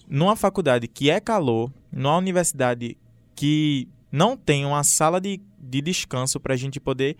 numa 0.09 0.35
faculdade 0.35 0.87
que 0.87 1.09
é 1.11 1.19
calor, 1.19 1.71
numa 1.91 2.17
universidade 2.17 2.97
que 3.35 3.87
não 4.11 4.35
tem 4.35 4.65
uma 4.65 4.83
sala 4.83 5.21
de, 5.21 5.39
de 5.59 5.81
descanso 5.81 6.39
para 6.39 6.55
a 6.55 6.57
gente 6.57 6.79
poder, 6.79 7.15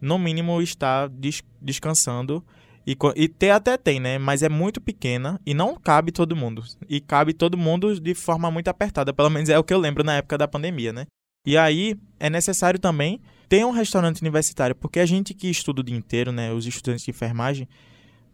no 0.00 0.18
mínimo, 0.18 0.60
estar 0.60 1.08
des, 1.08 1.42
descansando. 1.60 2.44
E, 2.86 2.96
e 3.16 3.28
ter 3.28 3.50
até 3.50 3.76
tem, 3.76 4.00
né? 4.00 4.18
Mas 4.18 4.42
é 4.42 4.48
muito 4.48 4.80
pequena 4.80 5.38
e 5.44 5.52
não 5.52 5.76
cabe 5.76 6.10
todo 6.10 6.34
mundo. 6.34 6.64
E 6.88 7.00
cabe 7.00 7.34
todo 7.34 7.58
mundo 7.58 8.00
de 8.00 8.14
forma 8.14 8.50
muito 8.50 8.68
apertada. 8.68 9.12
Pelo 9.12 9.28
menos 9.28 9.50
é 9.50 9.58
o 9.58 9.64
que 9.64 9.74
eu 9.74 9.78
lembro 9.78 10.02
na 10.02 10.16
época 10.16 10.38
da 10.38 10.48
pandemia, 10.48 10.92
né? 10.92 11.06
E 11.46 11.56
aí 11.56 11.96
é 12.18 12.30
necessário 12.30 12.78
também 12.78 13.20
ter 13.48 13.64
um 13.64 13.70
restaurante 13.70 14.20
universitário, 14.20 14.74
porque 14.74 15.00
a 15.00 15.06
gente 15.06 15.32
que 15.32 15.48
estuda 15.48 15.80
o 15.80 15.84
dia 15.84 15.96
inteiro, 15.96 16.30
né, 16.30 16.52
os 16.52 16.66
estudantes 16.66 17.04
de 17.04 17.10
enfermagem, 17.10 17.66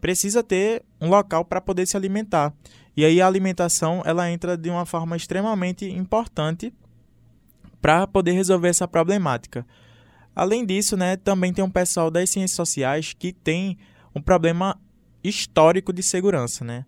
precisa 0.01 0.43
ter 0.43 0.83
um 1.01 1.09
local 1.09 1.45
para 1.45 1.61
poder 1.61 1.87
se 1.87 1.97
alimentar. 1.97 2.53
E 2.97 3.05
aí 3.05 3.21
a 3.21 3.27
alimentação 3.27 4.03
ela 4.05 4.31
entra 4.31 4.57
de 4.57 4.69
uma 4.69 4.85
forma 4.85 5.17
extremamente 5.17 5.85
importante 5.89 6.73
para 7.81 8.07
poder 8.07 8.33
resolver 8.33 8.69
essa 8.69 8.89
problemática. 8.89 9.67
Além 10.35 10.67
disso, 10.67 10.97
né, 10.97 11.17
também 11.17 11.53
tem 11.53 11.65
um 11.65 11.71
pessoal 11.71 12.11
das 12.11 12.31
ciências 12.31 12.57
sociais 12.57 13.15
que 13.17 13.33
tem 13.33 13.79
um 14.15 14.21
problema 14.21 14.79
histórico 15.23 15.93
de 15.93 16.03
segurança, 16.03 16.65
né? 16.65 16.85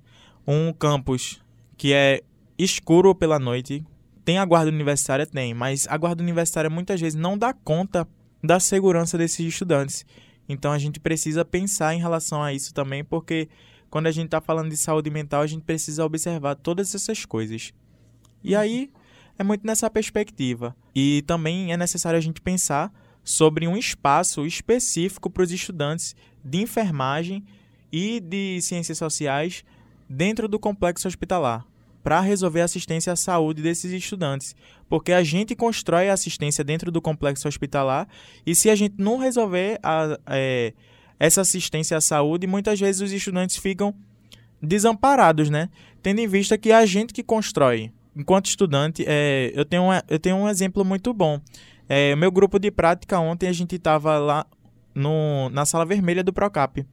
Um 0.46 0.72
campus 0.72 1.40
que 1.76 1.92
é 1.92 2.22
escuro 2.58 3.14
pela 3.14 3.38
noite, 3.38 3.84
tem 4.24 4.38
a 4.38 4.44
guarda 4.44 4.70
universitária? 4.70 5.26
Tem, 5.26 5.54
mas 5.54 5.86
a 5.88 5.96
guarda 5.96 6.22
universitária 6.22 6.68
muitas 6.68 7.00
vezes 7.00 7.18
não 7.18 7.38
dá 7.38 7.52
conta 7.52 8.06
da 8.42 8.58
segurança 8.58 9.16
desses 9.16 9.46
estudantes. 9.46 10.04
Então 10.48 10.72
a 10.72 10.78
gente 10.78 10.98
precisa 10.98 11.44
pensar 11.44 11.94
em 11.94 12.00
relação 12.00 12.42
a 12.42 12.52
isso 12.52 12.74
também, 12.74 13.04
porque 13.04 13.48
quando 13.90 14.06
a 14.06 14.10
gente 14.10 14.26
está 14.26 14.40
falando 14.40 14.70
de 14.70 14.76
saúde 14.76 15.10
mental, 15.10 15.42
a 15.42 15.46
gente 15.46 15.62
precisa 15.62 16.04
observar 16.04 16.56
todas 16.56 16.94
essas 16.94 17.24
coisas. 17.24 17.72
E 18.42 18.54
aí 18.54 18.90
é 19.38 19.44
muito 19.44 19.66
nessa 19.66 19.88
perspectiva. 19.88 20.74
E 20.94 21.22
também 21.26 21.72
é 21.72 21.76
necessário 21.76 22.18
a 22.18 22.20
gente 22.20 22.40
pensar 22.40 22.92
sobre 23.26 23.66
um 23.66 23.76
espaço 23.76 24.46
específico 24.46 25.28
para 25.28 25.42
os 25.42 25.50
estudantes 25.50 26.14
de 26.44 26.62
enfermagem 26.62 27.44
e 27.90 28.20
de 28.20 28.60
ciências 28.62 28.96
sociais 28.96 29.64
dentro 30.08 30.46
do 30.46 30.60
complexo 30.60 31.08
hospitalar 31.08 31.66
para 32.04 32.20
resolver 32.20 32.60
a 32.60 32.66
assistência 32.66 33.12
à 33.12 33.16
saúde 33.16 33.60
desses 33.60 33.90
estudantes. 33.90 34.54
Porque 34.88 35.10
a 35.10 35.24
gente 35.24 35.56
constrói 35.56 36.08
a 36.08 36.12
assistência 36.12 36.62
dentro 36.62 36.92
do 36.92 37.02
complexo 37.02 37.48
hospitalar 37.48 38.06
e 38.46 38.54
se 38.54 38.70
a 38.70 38.76
gente 38.76 38.94
não 38.96 39.18
resolver 39.18 39.80
a, 39.82 40.16
é, 40.28 40.72
essa 41.18 41.40
assistência 41.40 41.96
à 41.96 42.00
saúde, 42.00 42.46
muitas 42.46 42.78
vezes 42.78 43.02
os 43.02 43.10
estudantes 43.10 43.56
ficam 43.56 43.92
desamparados, 44.62 45.50
né? 45.50 45.68
Tendo 46.00 46.20
em 46.20 46.28
vista 46.28 46.56
que 46.56 46.70
é 46.70 46.76
a 46.76 46.86
gente 46.86 47.12
que 47.12 47.24
constrói. 47.24 47.90
Enquanto 48.14 48.46
estudante, 48.46 49.04
é, 49.04 49.50
eu, 49.52 49.64
tenho 49.64 49.82
eu 50.08 50.18
tenho 50.20 50.36
um 50.36 50.48
exemplo 50.48 50.84
muito 50.84 51.12
bom. 51.12 51.40
É, 51.88 52.16
meu 52.16 52.30
grupo 52.32 52.58
de 52.58 52.70
prática 52.70 53.18
ontem 53.18 53.48
a 53.48 53.52
gente 53.52 53.76
estava 53.76 54.18
lá 54.18 54.46
no, 54.94 55.48
na 55.50 55.64
sala 55.64 55.84
vermelha 55.84 56.24
do 56.24 56.32
Procap. 56.32 56.84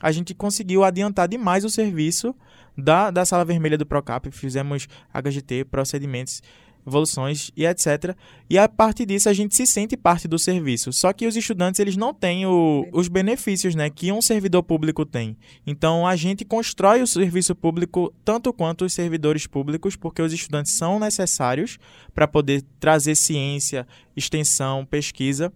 A 0.00 0.10
gente 0.10 0.34
conseguiu 0.34 0.82
adiantar 0.82 1.28
demais 1.28 1.64
o 1.64 1.70
serviço 1.70 2.34
da, 2.76 3.10
da 3.10 3.24
sala 3.24 3.44
vermelha 3.44 3.78
do 3.78 3.86
Procap, 3.86 4.30
fizemos 4.30 4.88
HGT, 5.14 5.66
procedimentos, 5.66 6.42
evoluções 6.86 7.50
e 7.56 7.64
etc. 7.64 8.16
E 8.48 8.58
a 8.58 8.68
partir 8.68 9.06
disso 9.06 9.28
a 9.28 9.32
gente 9.32 9.54
se 9.56 9.66
sente 9.66 9.96
parte 9.96 10.26
do 10.26 10.38
serviço. 10.38 10.92
Só 10.92 11.12
que 11.12 11.26
os 11.26 11.36
estudantes 11.36 11.80
eles 11.80 11.96
não 11.96 12.12
têm 12.12 12.46
o, 12.46 12.86
os 12.92 13.08
benefícios 13.08 13.74
né, 13.74 13.88
que 13.88 14.12
um 14.12 14.20
servidor 14.20 14.62
público 14.62 15.06
tem. 15.06 15.36
Então 15.66 16.06
a 16.06 16.16
gente 16.16 16.44
constrói 16.44 17.02
o 17.02 17.06
serviço 17.06 17.54
público 17.54 18.12
tanto 18.24 18.52
quanto 18.52 18.84
os 18.84 18.92
servidores 18.92 19.46
públicos, 19.46 19.96
porque 19.96 20.22
os 20.22 20.32
estudantes 20.32 20.76
são 20.76 20.98
necessários 20.98 21.78
para 22.14 22.26
poder 22.26 22.64
trazer 22.78 23.14
ciência, 23.14 23.86
extensão, 24.16 24.84
pesquisa. 24.84 25.52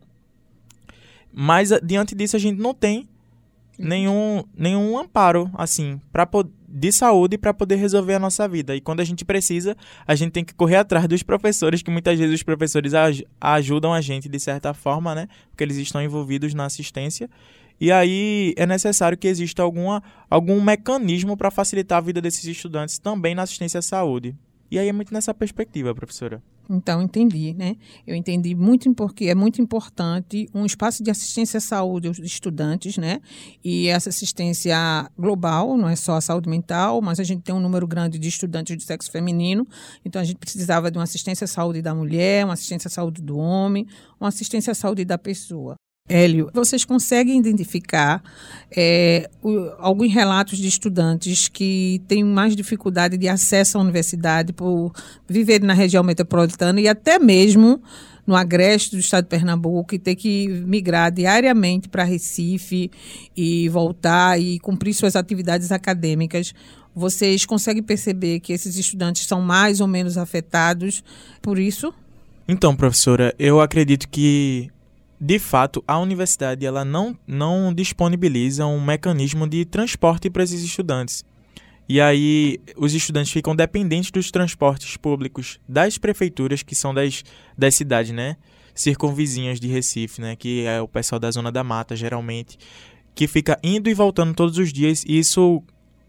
Mas 1.32 1.70
diante 1.82 2.14
disso 2.14 2.36
a 2.36 2.38
gente 2.38 2.60
não 2.60 2.72
tem 2.72 3.08
nenhum, 3.78 4.44
nenhum 4.56 4.98
amparo 4.98 5.50
assim 5.54 6.00
para 6.12 6.26
de 6.78 6.92
saúde 6.92 7.38
para 7.38 7.54
poder 7.54 7.76
resolver 7.76 8.12
a 8.12 8.18
nossa 8.18 8.46
vida. 8.46 8.76
E 8.76 8.82
quando 8.82 9.00
a 9.00 9.04
gente 9.04 9.24
precisa, 9.24 9.74
a 10.06 10.14
gente 10.14 10.32
tem 10.32 10.44
que 10.44 10.52
correr 10.52 10.76
atrás 10.76 11.08
dos 11.08 11.22
professores, 11.22 11.80
que 11.80 11.90
muitas 11.90 12.18
vezes 12.18 12.34
os 12.34 12.42
professores 12.42 12.92
aj 12.92 13.24
ajudam 13.40 13.94
a 13.94 14.02
gente 14.02 14.28
de 14.28 14.38
certa 14.38 14.74
forma, 14.74 15.14
né? 15.14 15.26
Porque 15.48 15.64
eles 15.64 15.78
estão 15.78 16.02
envolvidos 16.02 16.52
na 16.52 16.66
assistência. 16.66 17.30
E 17.80 17.90
aí 17.90 18.52
é 18.58 18.66
necessário 18.66 19.16
que 19.16 19.26
exista 19.26 19.62
alguma, 19.62 20.02
algum 20.28 20.60
mecanismo 20.60 21.34
para 21.34 21.50
facilitar 21.50 21.96
a 21.96 22.02
vida 22.02 22.20
desses 22.20 22.44
estudantes 22.44 22.98
também 22.98 23.34
na 23.34 23.42
assistência 23.42 23.78
à 23.78 23.82
saúde. 23.82 24.34
E 24.70 24.78
aí 24.78 24.88
é 24.88 24.92
muito 24.92 25.12
nessa 25.12 25.32
perspectiva, 25.32 25.94
professora. 25.94 26.42
Então, 26.68 27.00
entendi, 27.00 27.54
né? 27.54 27.76
Eu 28.04 28.16
entendi 28.16 28.54
muito 28.54 28.92
porque 28.94 29.26
é 29.26 29.34
muito 29.34 29.62
importante 29.62 30.48
um 30.52 30.66
espaço 30.66 31.02
de 31.02 31.10
assistência 31.10 31.58
à 31.58 31.60
saúde 31.60 32.08
aos 32.08 32.18
estudantes, 32.18 32.98
né? 32.98 33.20
E 33.64 33.86
essa 33.86 34.08
assistência 34.08 34.76
global, 35.16 35.76
não 35.76 35.88
é 35.88 35.94
só 35.94 36.16
a 36.16 36.20
saúde 36.20 36.48
mental, 36.48 37.00
mas 37.00 37.20
a 37.20 37.24
gente 37.24 37.42
tem 37.42 37.54
um 37.54 37.60
número 37.60 37.86
grande 37.86 38.18
de 38.18 38.28
estudantes 38.28 38.76
de 38.76 38.82
sexo 38.82 39.10
feminino, 39.12 39.66
então 40.04 40.20
a 40.20 40.24
gente 40.24 40.38
precisava 40.38 40.90
de 40.90 40.98
uma 40.98 41.04
assistência 41.04 41.44
à 41.44 41.48
saúde 41.48 41.80
da 41.80 41.94
mulher, 41.94 42.44
uma 42.44 42.54
assistência 42.54 42.88
à 42.88 42.90
saúde 42.90 43.22
do 43.22 43.38
homem, 43.38 43.86
uma 44.20 44.28
assistência 44.28 44.72
à 44.72 44.74
saúde 44.74 45.04
da 45.04 45.16
pessoa. 45.16 45.76
Hélio, 46.08 46.50
vocês 46.54 46.84
conseguem 46.84 47.38
identificar 47.38 48.22
é, 48.70 49.28
o, 49.42 49.72
alguns 49.78 50.12
relatos 50.12 50.58
de 50.58 50.68
estudantes 50.68 51.48
que 51.48 52.00
têm 52.06 52.22
mais 52.22 52.54
dificuldade 52.54 53.16
de 53.16 53.28
acesso 53.28 53.76
à 53.76 53.80
universidade 53.80 54.52
por 54.52 54.92
viver 55.28 55.60
na 55.62 55.72
região 55.72 56.04
metropolitana 56.04 56.80
e 56.80 56.86
até 56.86 57.18
mesmo 57.18 57.82
no 58.24 58.36
agreste 58.36 58.92
do 58.96 59.00
estado 59.00 59.24
de 59.24 59.30
Pernambuco 59.30 59.94
e 59.94 59.98
ter 59.98 60.14
que 60.14 60.48
migrar 60.48 61.12
diariamente 61.12 61.88
para 61.88 62.04
Recife 62.04 62.90
e 63.36 63.68
voltar 63.68 64.40
e 64.40 64.58
cumprir 64.60 64.94
suas 64.94 65.16
atividades 65.16 65.70
acadêmicas. 65.72 66.52
Vocês 66.94 67.44
conseguem 67.44 67.82
perceber 67.82 68.40
que 68.40 68.52
esses 68.52 68.76
estudantes 68.76 69.26
são 69.26 69.40
mais 69.40 69.80
ou 69.80 69.86
menos 69.86 70.16
afetados 70.16 71.04
por 71.42 71.58
isso? 71.58 71.92
Então, 72.48 72.76
professora, 72.76 73.34
eu 73.38 73.60
acredito 73.60 74.08
que 74.08 74.70
de 75.20 75.38
fato, 75.38 75.82
a 75.88 75.98
universidade 75.98 76.66
ela 76.66 76.84
não, 76.84 77.18
não 77.26 77.72
disponibiliza 77.72 78.66
um 78.66 78.80
mecanismo 78.80 79.48
de 79.48 79.64
transporte 79.64 80.28
para 80.28 80.42
esses 80.42 80.62
estudantes. 80.62 81.24
E 81.88 82.00
aí 82.00 82.60
os 82.76 82.92
estudantes 82.92 83.32
ficam 83.32 83.54
dependentes 83.54 84.10
dos 84.10 84.30
transportes 84.30 84.96
públicos 84.96 85.58
das 85.68 85.96
prefeituras, 85.96 86.62
que 86.62 86.74
são 86.74 86.92
das, 86.92 87.22
das 87.56 87.74
cidades, 87.74 88.12
né? 88.12 88.36
Circunvizinhas 88.74 89.58
de 89.58 89.68
Recife, 89.68 90.20
né? 90.20 90.36
Que 90.36 90.66
é 90.66 90.80
o 90.80 90.88
pessoal 90.88 91.18
da 91.18 91.30
Zona 91.30 91.50
da 91.50 91.64
Mata, 91.64 91.96
geralmente, 91.96 92.58
que 93.14 93.26
fica 93.26 93.58
indo 93.62 93.88
e 93.88 93.94
voltando 93.94 94.34
todos 94.34 94.58
os 94.58 94.72
dias, 94.72 95.04
e 95.06 95.18
isso 95.18 95.62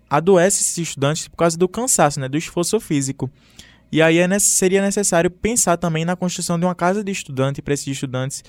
adoece 0.09 0.61
esses 0.61 0.77
estudantes 0.77 1.27
por 1.27 1.37
causa 1.37 1.57
do 1.57 1.69
cansaço, 1.69 2.19
né? 2.19 2.27
Do 2.27 2.37
esforço 2.37 2.79
físico. 2.79 3.29
E 3.89 4.01
aí 4.01 4.17
é, 4.17 4.39
seria 4.39 4.81
necessário 4.81 5.29
pensar 5.29 5.77
também 5.77 6.03
na 6.03 6.15
construção 6.15 6.59
de 6.59 6.65
uma 6.65 6.75
casa 6.75 7.03
de 7.03 7.11
estudante 7.11 7.61
para 7.61 7.73
esses 7.73 7.87
estudantes 7.87 8.43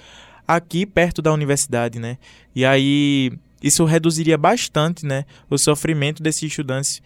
aqui 0.48 0.86
perto 0.86 1.20
da 1.20 1.30
universidade, 1.30 1.98
né? 1.98 2.16
E 2.56 2.64
aí 2.64 3.30
isso 3.62 3.84
reduziria 3.84 4.38
bastante, 4.38 5.04
né, 5.04 5.24
o 5.50 5.58
sofrimento 5.58 6.22
desses 6.22 6.44
estudantes. 6.44 7.02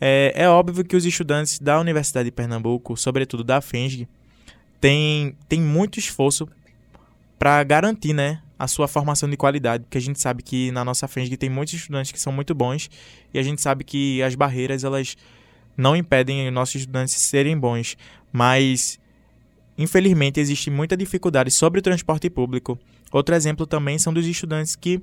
É, 0.00 0.32
é 0.36 0.48
óbvio 0.48 0.84
que 0.84 0.94
os 0.94 1.04
estudantes 1.04 1.58
da 1.58 1.80
Universidade 1.80 2.26
de 2.26 2.30
Pernambuco, 2.30 2.96
sobretudo 2.96 3.42
da 3.42 3.60
FENG, 3.60 4.06
têm 4.80 5.34
tem 5.48 5.60
muito 5.60 5.98
esforço 5.98 6.48
para 7.38 7.64
garantir, 7.64 8.12
né, 8.12 8.40
a 8.58 8.68
sua 8.68 8.86
formação 8.86 9.28
de 9.28 9.36
qualidade, 9.36 9.84
porque 9.84 9.98
a 9.98 10.00
gente 10.00 10.20
sabe 10.20 10.42
que 10.42 10.70
na 10.72 10.84
nossa 10.84 11.08
FENG 11.08 11.36
tem 11.36 11.48
muitos 11.48 11.74
estudantes 11.74 12.12
que 12.12 12.20
são 12.20 12.32
muito 12.32 12.54
bons 12.54 12.90
e 13.32 13.38
a 13.38 13.42
gente 13.42 13.60
sabe 13.60 13.82
que 13.84 14.22
as 14.22 14.34
barreiras 14.34 14.84
elas 14.84 15.16
não 15.76 15.96
impedem 15.96 16.46
os 16.46 16.52
nossos 16.52 16.76
estudantes 16.76 17.14
serem 17.14 17.56
bons, 17.56 17.96
mas 18.32 18.98
Infelizmente, 19.78 20.40
existe 20.40 20.70
muita 20.70 20.96
dificuldade 20.96 21.50
sobre 21.52 21.78
o 21.78 21.82
transporte 21.82 22.28
público. 22.28 22.76
Outro 23.12 23.34
exemplo 23.34 23.64
também 23.66 23.98
são 23.98 24.12
dos 24.12 24.26
estudantes 24.26 24.74
que 24.74 25.00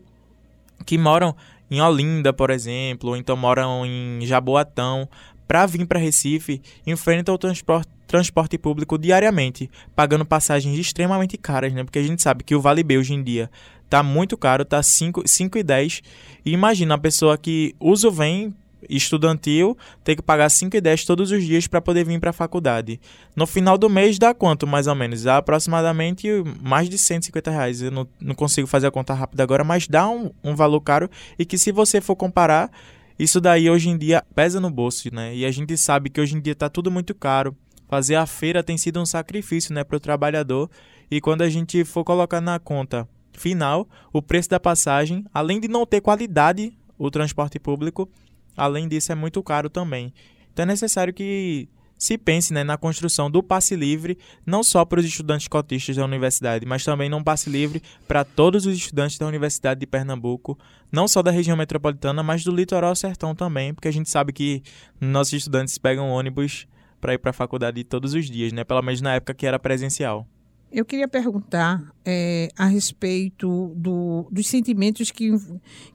que 0.86 0.98
moram 0.98 1.34
em 1.72 1.80
Olinda, 1.82 2.34
por 2.34 2.50
exemplo, 2.50 3.12
ou 3.12 3.18
então 3.18 3.38
moram 3.38 3.86
em 3.86 4.26
Jaboatão, 4.26 5.08
para 5.48 5.66
vir 5.66 5.86
para 5.86 6.00
Recife, 6.00 6.62
enfrentam 6.86 7.34
o 7.34 7.38
transporte, 7.38 7.90
transporte 8.06 8.58
público 8.58 8.98
diariamente, 8.98 9.70
pagando 9.96 10.26
passagens 10.26 10.78
extremamente 10.78 11.38
caras, 11.38 11.74
né? 11.74 11.84
Porque 11.84 12.00
a 12.00 12.04
gente 12.04 12.22
sabe 12.22 12.44
que 12.44 12.56
o 12.56 12.62
Vale 12.62 12.84
B 12.84 12.98
hoje 12.98 13.14
em 13.14 13.24
dia 13.24 13.50
tá 13.90 14.04
muito 14.04 14.38
caro, 14.38 14.66
tá 14.66 14.82
5 14.84 15.24
e 15.56 15.64
10. 15.64 16.02
E 16.46 16.52
imagina 16.52 16.96
a 16.96 17.00
pessoa 17.00 17.38
que 17.38 17.76
usa 17.80 18.08
o 18.08 18.12
VEM 18.12 18.54
estudantil 18.90 19.78
ter 20.04 20.16
que 20.16 20.22
pagar 20.22 20.50
5 20.50 20.76
e 20.76 20.82
10 20.82 21.06
todos 21.06 21.32
os 21.32 21.44
dias 21.44 21.68
para 21.68 21.82
poder 21.82 22.04
vir 22.04 22.20
para 22.20 22.30
a 22.30 22.34
faculdade. 22.34 23.00
No 23.36 23.46
final 23.46 23.78
do 23.78 23.90
mês 23.90 24.18
dá 24.18 24.34
quanto, 24.34 24.66
mais 24.66 24.88
ou 24.88 24.96
menos? 24.96 25.24
Dá 25.24 25.38
aproximadamente 25.38 26.28
mais 26.62 26.90
de 26.90 26.98
150 26.98 27.52
reais. 27.52 27.82
Eu 27.82 27.92
não, 27.92 28.08
não 28.20 28.36
consigo 28.36 28.68
fazer 28.68 28.88
a 28.88 28.92
conta 28.92 29.14
rápida 29.14 29.44
agora, 29.44 29.64
mas 29.64 29.88
dá 29.88 30.08
um, 30.08 30.32
um 30.44 30.56
valor 30.56 30.82
caro 30.82 31.10
e 31.38 31.46
que 31.46 31.58
se 31.58 31.72
você 31.72 32.02
for 32.02 32.16
comparar, 32.16 32.72
isso 33.18 33.40
daí 33.40 33.70
hoje 33.70 33.90
em 33.90 33.98
dia 33.98 34.24
pesa 34.36 34.60
no 34.60 34.70
bolso, 34.70 35.14
né? 35.14 35.36
E 35.36 35.46
a 35.46 35.52
gente 35.52 35.78
sabe 35.78 36.10
que 36.10 36.20
hoje 36.20 36.36
em 36.36 36.42
dia 36.42 36.54
está 36.54 36.70
tudo 36.70 36.92
muito 36.92 37.16
caro. 37.16 37.56
Fazer 37.88 38.16
a 38.16 38.26
feira 38.26 38.64
tem 38.64 38.78
sido 38.78 39.00
um 39.00 39.06
sacrifício, 39.06 39.74
né, 39.74 39.84
para 39.84 39.96
o 39.96 40.00
trabalhador. 40.00 40.70
E 41.10 41.22
quando 41.22 41.44
a 41.44 41.50
gente 41.50 41.84
for 41.86 42.04
colocar 42.04 42.42
na 42.42 42.60
conta 42.60 43.08
final 43.32 43.88
o 44.12 44.22
preço 44.22 44.50
da 44.50 44.60
passagem, 44.60 45.26
além 45.34 45.60
de 45.60 45.68
não 45.68 45.86
ter 45.86 46.02
qualidade 46.02 46.74
o 46.98 47.12
transporte 47.12 47.60
público, 47.60 48.10
Além 48.56 48.88
disso, 48.88 49.12
é 49.12 49.16
muito 49.16 49.42
caro 49.44 49.70
também. 49.70 50.14
Então 50.52 50.64
é 50.64 50.66
necessário 50.66 51.14
que 51.14 51.68
se 51.98 52.18
pense 52.18 52.54
né, 52.54 52.64
na 52.64 52.78
construção 52.78 53.32
do 53.32 53.42
passe 53.42 53.76
livre, 53.76 54.18
não 54.46 54.64
só 54.64 54.84
para 54.84 55.00
os 55.00 55.06
estudantes 55.06 55.48
cotistas 55.48 55.96
da 55.96 56.04
universidade, 56.04 56.66
mas 56.66 56.84
também 56.84 57.10
num 57.10 57.24
passe 57.24 57.50
livre 57.50 57.82
para 58.08 58.24
todos 58.24 58.66
os 58.66 58.76
estudantes 58.78 59.18
da 59.18 59.26
Universidade 59.26 59.80
de 59.80 59.88
Pernambuco, 59.88 60.58
não 60.92 61.08
só 61.08 61.24
da 61.24 61.32
região 61.32 61.56
metropolitana, 61.56 62.22
mas 62.22 62.44
do 62.44 62.54
litoral 62.54 62.96
sertão 62.96 63.34
também, 63.34 63.74
porque 63.74 63.88
a 63.88 63.94
gente 63.94 64.10
sabe 64.10 64.34
que 64.34 64.62
nossos 65.00 65.34
estudantes 65.34 65.78
pegam 65.78 66.10
ônibus 66.10 66.68
para 67.00 67.14
ir 67.14 67.18
para 67.18 67.32
a 67.32 67.34
faculdade 67.34 67.84
todos 67.84 68.14
os 68.14 68.30
dias, 68.30 68.52
né, 68.52 68.64
pelo 68.64 68.82
menos 68.82 69.02
na 69.02 69.16
época 69.16 69.34
que 69.34 69.46
era 69.46 69.60
presencial. 69.60 70.28
Eu 70.76 70.84
queria 70.84 71.08
perguntar 71.08 71.82
é, 72.04 72.50
a 72.58 72.66
respeito 72.66 73.74
do, 73.78 74.28
dos 74.30 74.46
sentimentos 74.46 75.10
que, 75.10 75.32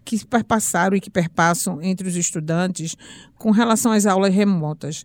que 0.03 0.25
perpassaram 0.25 0.97
e 0.97 1.01
que 1.03 1.11
perpassam 1.11 1.83
entre 1.83 2.09
os 2.09 2.17
estudantes 2.17 2.97
com 3.37 3.51
relação 3.51 3.93
às 3.93 4.07
aulas 4.07 4.35
remotas. 4.35 5.05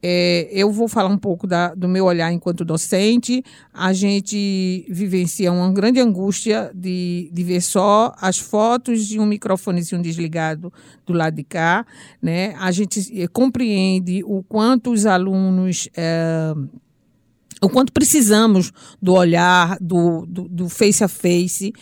É, 0.00 0.48
eu 0.52 0.70
vou 0.70 0.86
falar 0.86 1.08
um 1.08 1.18
pouco 1.18 1.44
da, 1.44 1.74
do 1.74 1.88
meu 1.88 2.04
olhar 2.04 2.32
enquanto 2.32 2.64
docente. 2.64 3.42
A 3.74 3.92
gente 3.92 4.86
vivencia 4.88 5.50
uma 5.50 5.72
grande 5.72 5.98
angústia 5.98 6.70
de, 6.72 7.28
de 7.32 7.42
ver 7.42 7.62
só 7.62 8.14
as 8.20 8.38
fotos 8.38 9.08
de 9.08 9.18
um 9.18 9.26
microfonezinho 9.26 10.00
desligado 10.00 10.72
do 11.04 11.12
lado 11.12 11.34
de 11.34 11.42
cá. 11.42 11.84
Né? 12.22 12.54
A 12.60 12.70
gente 12.70 13.20
é, 13.20 13.26
compreende 13.26 14.22
o 14.22 14.44
quanto 14.44 14.92
os 14.92 15.04
alunos. 15.04 15.88
É, 15.96 16.54
o 17.60 17.68
quanto 17.68 17.92
precisamos 17.92 18.72
do 19.00 19.12
olhar, 19.14 19.76
do, 19.80 20.26
do, 20.26 20.48
do 20.48 20.68
face 20.68 21.02
a 21.02 21.08
face. 21.08 21.72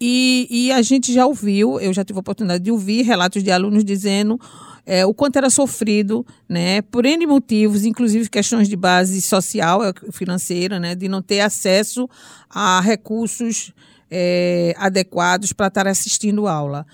E, 0.00 0.46
e, 0.50 0.72
a 0.72 0.82
gente 0.82 1.12
já 1.12 1.26
ouviu, 1.26 1.80
eu 1.80 1.92
já 1.92 2.04
tive 2.04 2.18
a 2.18 2.20
oportunidade 2.20 2.62
de 2.62 2.70
ouvir 2.70 3.02
relatos 3.02 3.42
de 3.42 3.50
alunos 3.50 3.82
dizendo 3.82 4.38
é, 4.84 5.04
o 5.04 5.12
quanto 5.12 5.36
era 5.36 5.50
sofrido, 5.50 6.24
né, 6.48 6.82
por 6.82 7.04
N 7.04 7.26
motivos, 7.26 7.84
inclusive 7.84 8.28
questões 8.28 8.68
de 8.68 8.76
base 8.76 9.20
social, 9.22 9.82
é, 9.82 9.92
financeira, 10.12 10.78
né, 10.78 10.94
de 10.94 11.08
não 11.08 11.20
ter 11.22 11.40
acesso 11.40 12.08
a 12.48 12.80
recursos 12.80 13.72
é, 14.10 14.74
adequados 14.78 15.52
para 15.52 15.66
estar 15.66 15.88
assistindo 15.88 16.46
aula. 16.46 16.86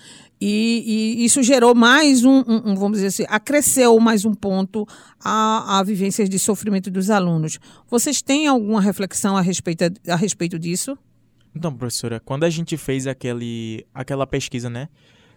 E, 0.45 1.21
e, 1.21 1.23
isso 1.23 1.41
gerou 1.41 1.73
mais 1.73 2.25
um, 2.25 2.39
um, 2.45 2.71
um, 2.71 2.75
vamos 2.75 2.97
dizer 2.97 3.07
assim, 3.07 3.25
acresceu 3.29 3.97
mais 3.97 4.25
um 4.25 4.33
ponto 4.33 4.85
a, 5.23 5.79
a 5.79 5.83
vivências 5.83 6.29
de 6.29 6.37
sofrimento 6.37 6.91
dos 6.91 7.09
alunos. 7.09 7.59
Vocês 7.89 8.21
têm 8.21 8.45
alguma 8.45 8.81
reflexão 8.81 9.37
a 9.37 9.41
respeito, 9.41 9.85
a 10.05 10.17
respeito 10.17 10.59
disso? 10.59 10.97
Então, 11.55 11.73
professora, 11.73 12.19
quando 12.19 12.43
a 12.43 12.49
gente 12.49 12.75
fez 12.75 13.07
aquele, 13.07 13.85
aquela 13.93 14.27
pesquisa, 14.27 14.69
né, 14.69 14.89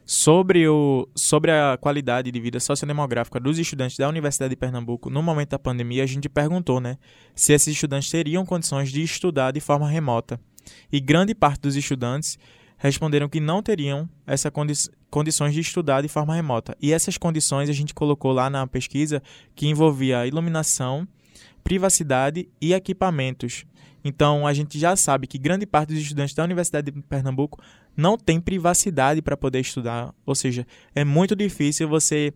sobre, 0.04 0.66
o, 0.66 1.08
sobre 1.14 1.52
a 1.52 1.78
qualidade 1.80 2.32
de 2.32 2.40
vida 2.40 2.58
sociodemográfica 2.58 3.38
dos 3.38 3.60
estudantes 3.60 3.96
da 3.96 4.08
Universidade 4.08 4.50
de 4.50 4.56
Pernambuco 4.56 5.08
no 5.08 5.22
momento 5.22 5.50
da 5.50 5.58
pandemia, 5.60 6.02
a 6.02 6.06
gente 6.06 6.28
perguntou, 6.28 6.80
né, 6.80 6.98
se 7.32 7.52
esses 7.52 7.72
estudantes 7.72 8.10
teriam 8.10 8.44
condições 8.44 8.90
de 8.90 9.04
estudar 9.04 9.52
de 9.52 9.60
forma 9.60 9.88
remota. 9.88 10.40
E 10.90 10.98
grande 10.98 11.32
parte 11.32 11.60
dos 11.60 11.76
estudantes 11.76 12.36
responderam 12.76 13.28
que 13.28 13.40
não 13.40 13.62
teriam 13.62 14.08
essas 14.26 14.50
condi 14.50 14.72
condições 15.16 15.54
de 15.54 15.60
estudar 15.60 16.02
de 16.02 16.08
forma 16.08 16.34
remota. 16.34 16.76
E 16.78 16.92
essas 16.92 17.16
condições 17.16 17.70
a 17.70 17.72
gente 17.72 17.94
colocou 17.94 18.32
lá 18.32 18.50
na 18.50 18.66
pesquisa 18.66 19.22
que 19.54 19.66
envolvia 19.66 20.26
iluminação, 20.26 21.08
privacidade 21.64 22.46
e 22.60 22.74
equipamentos. 22.74 23.64
Então 24.04 24.46
a 24.46 24.52
gente 24.52 24.78
já 24.78 24.94
sabe 24.94 25.26
que 25.26 25.38
grande 25.38 25.64
parte 25.64 25.94
dos 25.94 26.02
estudantes 26.02 26.34
da 26.34 26.44
Universidade 26.44 26.90
de 26.90 27.00
Pernambuco 27.00 27.58
não 27.96 28.18
tem 28.18 28.38
privacidade 28.38 29.22
para 29.22 29.38
poder 29.38 29.60
estudar, 29.60 30.14
ou 30.26 30.34
seja, 30.34 30.66
é 30.94 31.02
muito 31.02 31.34
difícil 31.34 31.88
você 31.88 32.30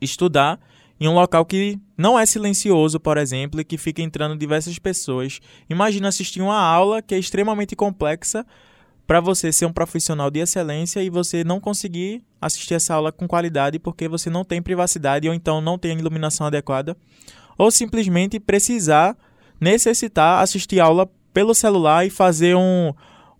estudar 0.00 0.58
em 0.98 1.06
um 1.06 1.14
local 1.14 1.44
que 1.44 1.78
não 1.96 2.18
é 2.18 2.26
silencioso, 2.26 2.98
por 2.98 3.16
exemplo, 3.16 3.60
e 3.60 3.64
que 3.64 3.78
fica 3.78 4.02
entrando 4.02 4.36
diversas 4.36 4.76
pessoas. 4.76 5.38
Imagina 5.70 6.08
assistir 6.08 6.42
uma 6.42 6.58
aula 6.58 7.00
que 7.00 7.14
é 7.14 7.18
extremamente 7.18 7.76
complexa 7.76 8.44
para 9.06 9.20
você 9.20 9.52
ser 9.52 9.66
um 9.66 9.72
profissional 9.72 10.30
de 10.30 10.40
excelência 10.40 11.02
e 11.02 11.10
você 11.10 11.44
não 11.44 11.60
conseguir 11.60 12.22
assistir 12.40 12.74
essa 12.74 12.94
aula 12.94 13.12
com 13.12 13.28
qualidade 13.28 13.78
porque 13.78 14.08
você 14.08 14.30
não 14.30 14.44
tem 14.44 14.62
privacidade 14.62 15.28
ou 15.28 15.34
então 15.34 15.60
não 15.60 15.78
tem 15.78 15.98
iluminação 15.98 16.46
adequada, 16.46 16.96
ou 17.58 17.70
simplesmente 17.70 18.40
precisar, 18.40 19.16
necessitar 19.60 20.42
assistir 20.42 20.80
aula 20.80 21.08
pelo 21.32 21.54
celular 21.54 22.06
e 22.06 22.10
fazer 22.10 22.54
um, 22.54 22.92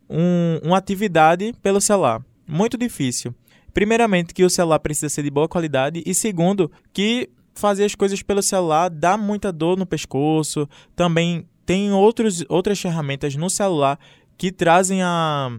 um, 0.09 0.61
uma 0.63 0.79
atividade 0.79 1.55
pelo 1.63 1.81
celular. 1.81 2.23
Muito 2.47 2.77
difícil. 2.77 3.35
Primeiramente, 3.73 4.35
que 4.35 4.45
o 4.45 4.51
celular 4.51 4.79
precisa 4.79 5.09
ser 5.09 5.23
de 5.23 5.31
boa 5.31 5.49
qualidade, 5.49 6.03
e 6.07 6.15
segundo, 6.15 6.71
que 6.93 7.29
fazer 7.55 7.85
as 7.85 7.95
coisas 7.95 8.23
pelo 8.23 8.43
celular 8.43 8.89
dá 8.89 9.17
muita 9.17 9.53
dor 9.53 9.77
no 9.77 9.87
pescoço. 9.87 10.69
Também 10.95 11.47
tem 11.65 11.93
outros, 11.93 12.45
outras 12.49 12.81
ferramentas 12.81 13.35
no 13.35 13.49
celular 13.49 13.99
que 14.37 14.53
trazem 14.53 15.03
a, 15.03 15.51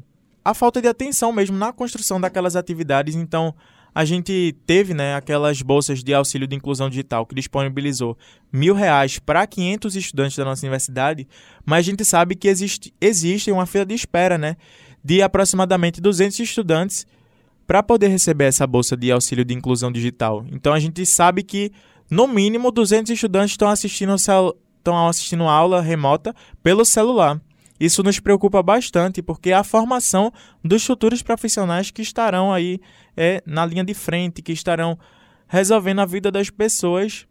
a 0.44 0.54
falta 0.54 0.82
de 0.82 0.88
atenção 0.88 1.32
mesmo 1.32 1.58
na 1.58 1.72
construção 1.74 2.20
daquelas 2.20 2.56
atividades. 2.56 3.16
Então, 3.16 3.54
a 3.96 4.04
gente 4.04 4.54
teve 4.68 4.94
né, 4.94 5.16
aquelas 5.16 5.62
bolsas 5.62 6.04
de 6.04 6.14
auxílio 6.14 6.46
de 6.46 6.54
inclusão 6.54 6.90
digital 6.90 7.26
que 7.26 7.34
disponibilizou 7.34 8.18
mil 8.52 8.74
reais 8.74 9.20
para 9.20 9.48
500 9.48 9.96
estudantes 9.96 10.38
da 10.38 10.44
nossa 10.44 10.66
universidade, 10.66 11.26
mas 11.66 11.80
a 11.80 11.90
gente 11.90 12.04
sabe 12.04 12.36
que 12.36 12.50
existe, 12.50 12.94
existe 13.00 13.50
uma 13.52 13.66
fila 13.66 13.86
de 13.86 13.96
espera 13.96 14.38
né, 14.38 14.58
de 15.02 15.22
aproximadamente 15.22 16.02
200 16.02 16.38
estudantes 16.40 17.08
para 17.66 17.82
poder 17.82 18.10
receber 18.10 18.46
essa 18.46 18.68
bolsa 18.68 18.98
de 18.98 19.12
auxílio 19.14 19.46
de 19.46 19.54
inclusão 19.54 19.90
digital. 19.90 20.46
Então 20.52 20.74
a 20.74 20.80
gente 20.80 21.06
sabe 21.06 21.42
que 21.42 21.72
no 22.10 22.28
mínimo 22.28 22.72
200 22.72 23.10
estudantes 23.12 23.52
estão 23.52 23.70
assistindo, 23.70 24.14
estão 24.14 25.08
assistindo 25.08 25.46
aula 25.46 25.82
remota 25.82 26.36
pelo 26.62 26.84
celular. 26.84 27.42
Isso 27.80 28.02
nos 28.04 28.20
preocupa 28.20 28.64
bastante 28.64 29.22
porque 29.22 29.50
é 29.50 29.54
a 29.54 29.64
formação 29.64 30.32
dos 30.64 30.86
futuros 30.86 31.22
profissionais 31.22 31.92
que 31.92 32.02
estarão 32.02 32.54
aí 32.54 32.80
é, 33.18 33.42
na 33.46 33.66
linha 33.66 33.84
de 33.84 33.94
frente, 33.94 34.42
que 34.42 34.54
estarão 34.54 34.98
resolvendo 35.48 36.00
a 36.00 36.06
vida 36.06 36.32
das 36.32 36.50
pessoas 36.50 37.28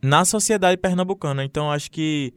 na 0.00 0.24
sociedade 0.24 0.76
pernambucana. 0.76 1.44
Então, 1.44 1.70
acho 1.70 1.90
que 1.90 2.32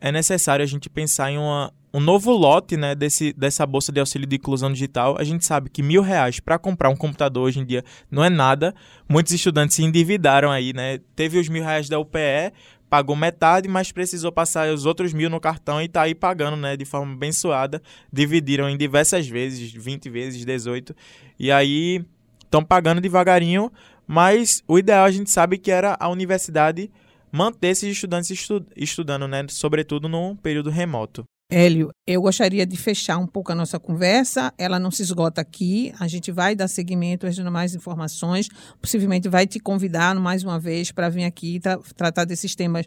é 0.00 0.10
necessário 0.10 0.62
a 0.62 0.66
gente 0.66 0.90
pensar 0.90 1.30
em 1.30 1.38
uma, 1.38 1.72
um 1.94 2.00
novo 2.00 2.32
lote 2.32 2.76
né, 2.76 2.94
desse, 2.94 3.32
dessa 3.32 3.64
bolsa 3.64 3.92
de 3.92 4.00
auxílio 4.00 4.26
de 4.26 4.36
inclusão 4.36 4.72
digital. 4.72 5.16
A 5.18 5.24
gente 5.24 5.44
sabe 5.44 5.70
que 5.70 5.82
mil 5.82 6.02
reais 6.02 6.40
para 6.40 6.58
comprar 6.58 6.88
um 6.88 6.96
computador 6.96 7.44
hoje 7.44 7.60
em 7.60 7.64
dia 7.64 7.84
não 8.10 8.24
é 8.24 8.28
nada. 8.28 8.74
Muitos 9.08 9.32
estudantes 9.32 9.76
se 9.76 9.84
endividaram 9.84 10.50
aí, 10.50 10.72
né? 10.72 10.98
Teve 11.14 11.38
os 11.38 11.48
mil 11.48 11.62
reais 11.62 11.88
da 11.88 12.00
UPE, 12.00 12.52
pagou 12.92 13.16
metade, 13.16 13.70
mas 13.70 13.90
precisou 13.90 14.30
passar 14.30 14.70
os 14.70 14.84
outros 14.84 15.14
mil 15.14 15.30
no 15.30 15.40
cartão 15.40 15.80
e 15.80 15.86
está 15.86 16.02
aí 16.02 16.14
pagando, 16.14 16.58
né, 16.58 16.76
de 16.76 16.84
forma 16.84 17.14
abençoada. 17.14 17.80
Dividiram 18.12 18.68
em 18.68 18.76
diversas 18.76 19.26
vezes, 19.26 19.72
20 19.72 20.10
vezes, 20.10 20.44
18. 20.44 20.94
E 21.38 21.50
aí 21.50 22.04
estão 22.44 22.62
pagando 22.62 23.00
devagarinho, 23.00 23.72
mas 24.06 24.62
o 24.68 24.78
ideal 24.78 25.06
a 25.06 25.10
gente 25.10 25.30
sabe 25.30 25.56
que 25.56 25.70
era 25.70 25.96
a 25.98 26.06
universidade 26.10 26.90
manter 27.32 27.68
esses 27.68 27.90
estudantes 27.90 28.30
estu 28.30 28.62
estudando, 28.76 29.26
né, 29.26 29.42
sobretudo 29.48 30.06
no 30.06 30.36
período 30.36 30.68
remoto. 30.68 31.24
Hélio, 31.54 31.90
eu 32.06 32.22
gostaria 32.22 32.64
de 32.64 32.78
fechar 32.78 33.18
um 33.18 33.26
pouco 33.26 33.52
a 33.52 33.54
nossa 33.54 33.78
conversa. 33.78 34.54
Ela 34.56 34.78
não 34.78 34.90
se 34.90 35.02
esgota 35.02 35.42
aqui. 35.42 35.92
A 36.00 36.08
gente 36.08 36.32
vai 36.32 36.54
dar 36.54 36.66
seguimento 36.66 37.26
às 37.26 37.38
mais 37.38 37.74
informações. 37.74 38.48
Possivelmente 38.80 39.28
vai 39.28 39.46
te 39.46 39.60
convidar 39.60 40.14
mais 40.14 40.42
uma 40.42 40.58
vez 40.58 40.90
para 40.90 41.10
vir 41.10 41.24
aqui 41.24 41.60
tra 41.60 41.78
tratar 41.94 42.24
desses 42.24 42.54
temas 42.54 42.86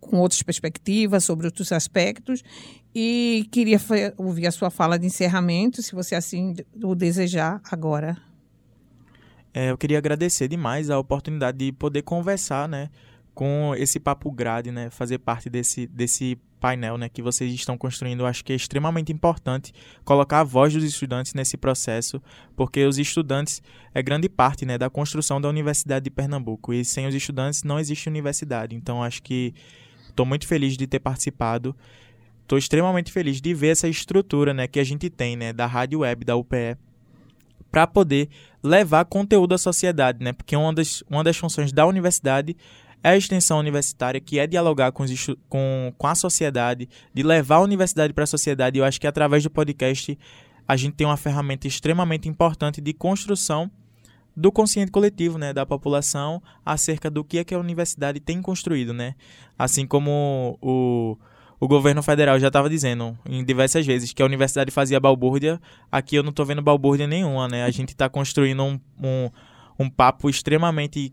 com 0.00 0.18
outras 0.18 0.42
perspectivas, 0.42 1.22
sobre 1.22 1.46
outros 1.46 1.70
aspectos. 1.70 2.42
E 2.92 3.46
queria 3.52 3.80
ouvir 4.16 4.48
a 4.48 4.50
sua 4.50 4.68
fala 4.68 4.98
de 4.98 5.06
encerramento, 5.06 5.80
se 5.80 5.94
você 5.94 6.16
assim 6.16 6.56
o 6.82 6.96
desejar 6.96 7.60
agora. 7.70 8.16
é, 9.54 9.70
eu 9.70 9.78
queria 9.78 9.98
agradecer 9.98 10.48
demais 10.48 10.90
a 10.90 10.98
oportunidade 10.98 11.58
de 11.58 11.70
poder 11.70 12.02
conversar, 12.02 12.68
né, 12.68 12.90
com 13.34 13.74
esse 13.76 13.98
papo 13.98 14.30
grade, 14.30 14.70
né, 14.70 14.90
fazer 14.90 15.18
parte 15.18 15.48
desse, 15.48 15.86
desse 15.86 16.38
painel, 16.60 16.96
né, 16.96 17.08
que 17.08 17.22
vocês 17.22 17.52
estão 17.52 17.76
construindo. 17.76 18.24
Acho 18.24 18.44
que 18.44 18.52
é 18.52 18.56
extremamente 18.56 19.12
importante 19.12 19.72
colocar 20.04 20.40
a 20.40 20.44
voz 20.44 20.72
dos 20.72 20.84
estudantes 20.84 21.34
nesse 21.34 21.56
processo, 21.56 22.22
porque 22.54 22.84
os 22.84 22.98
estudantes 22.98 23.62
é 23.94 24.02
grande 24.02 24.28
parte, 24.28 24.64
né, 24.64 24.78
da 24.78 24.88
construção 24.88 25.40
da 25.40 25.48
Universidade 25.48 26.04
de 26.04 26.10
Pernambuco 26.10 26.72
e 26.72 26.84
sem 26.84 27.06
os 27.06 27.14
estudantes 27.14 27.64
não 27.64 27.78
existe 27.78 28.08
universidade. 28.08 28.76
Então 28.76 29.02
acho 29.02 29.22
que 29.22 29.52
estou 30.08 30.24
muito 30.24 30.46
feliz 30.46 30.76
de 30.76 30.86
ter 30.86 31.00
participado. 31.00 31.74
Estou 32.42 32.58
extremamente 32.58 33.10
feliz 33.10 33.40
de 33.40 33.54
ver 33.54 33.68
essa 33.68 33.88
estrutura, 33.88 34.52
né, 34.54 34.66
que 34.66 34.78
a 34.78 34.84
gente 34.84 35.08
tem, 35.10 35.36
né, 35.36 35.52
da 35.52 35.66
rádio 35.66 36.00
web 36.00 36.24
da 36.24 36.36
UPE 36.36 36.76
para 37.72 37.86
poder 37.86 38.28
levar 38.62 39.06
conteúdo 39.06 39.54
à 39.54 39.58
sociedade, 39.58 40.22
né? 40.22 40.34
Porque 40.34 40.54
uma 40.54 40.74
das, 40.74 41.02
uma 41.08 41.24
das 41.24 41.38
funções 41.38 41.72
da 41.72 41.86
universidade 41.86 42.54
é 43.02 43.10
a 43.10 43.16
extensão 43.16 43.58
universitária, 43.58 44.20
que 44.20 44.38
é 44.38 44.46
dialogar 44.46 44.92
com, 44.92 45.04
com, 45.48 45.92
com 45.96 46.06
a 46.06 46.14
sociedade, 46.14 46.88
de 47.12 47.22
levar 47.22 47.56
a 47.56 47.60
universidade 47.60 48.12
para 48.12 48.24
a 48.24 48.26
sociedade. 48.26 48.78
Eu 48.78 48.84
acho 48.84 49.00
que 49.00 49.06
através 49.06 49.42
do 49.42 49.50
podcast 49.50 50.18
a 50.66 50.76
gente 50.76 50.94
tem 50.94 51.06
uma 51.06 51.16
ferramenta 51.16 51.66
extremamente 51.66 52.28
importante 52.28 52.80
de 52.80 52.92
construção 52.92 53.70
do 54.34 54.50
consciente 54.50 54.90
coletivo, 54.90 55.36
né, 55.36 55.52
da 55.52 55.66
população 55.66 56.42
acerca 56.64 57.10
do 57.10 57.22
que 57.22 57.38
é 57.38 57.44
que 57.44 57.54
a 57.54 57.58
universidade 57.58 58.18
tem 58.18 58.40
construído, 58.40 58.94
né? 58.94 59.14
Assim 59.58 59.86
como 59.86 60.58
o, 60.62 61.18
o 61.60 61.68
governo 61.68 62.02
federal 62.02 62.40
já 62.40 62.46
estava 62.46 62.70
dizendo 62.70 63.18
em 63.28 63.44
diversas 63.44 63.84
vezes 63.84 64.12
que 64.12 64.22
a 64.22 64.24
universidade 64.24 64.70
fazia 64.70 64.98
balbúrdia, 64.98 65.60
aqui 65.90 66.16
eu 66.16 66.22
não 66.22 66.30
estou 66.30 66.46
vendo 66.46 66.62
balbúrdia 66.62 67.06
nenhuma, 67.06 67.46
né? 67.46 67.64
A 67.64 67.70
gente 67.70 67.90
está 67.90 68.08
construindo 68.08 68.62
um, 68.62 68.80
um, 69.02 69.30
um 69.78 69.90
papo 69.90 70.30
extremamente 70.30 71.12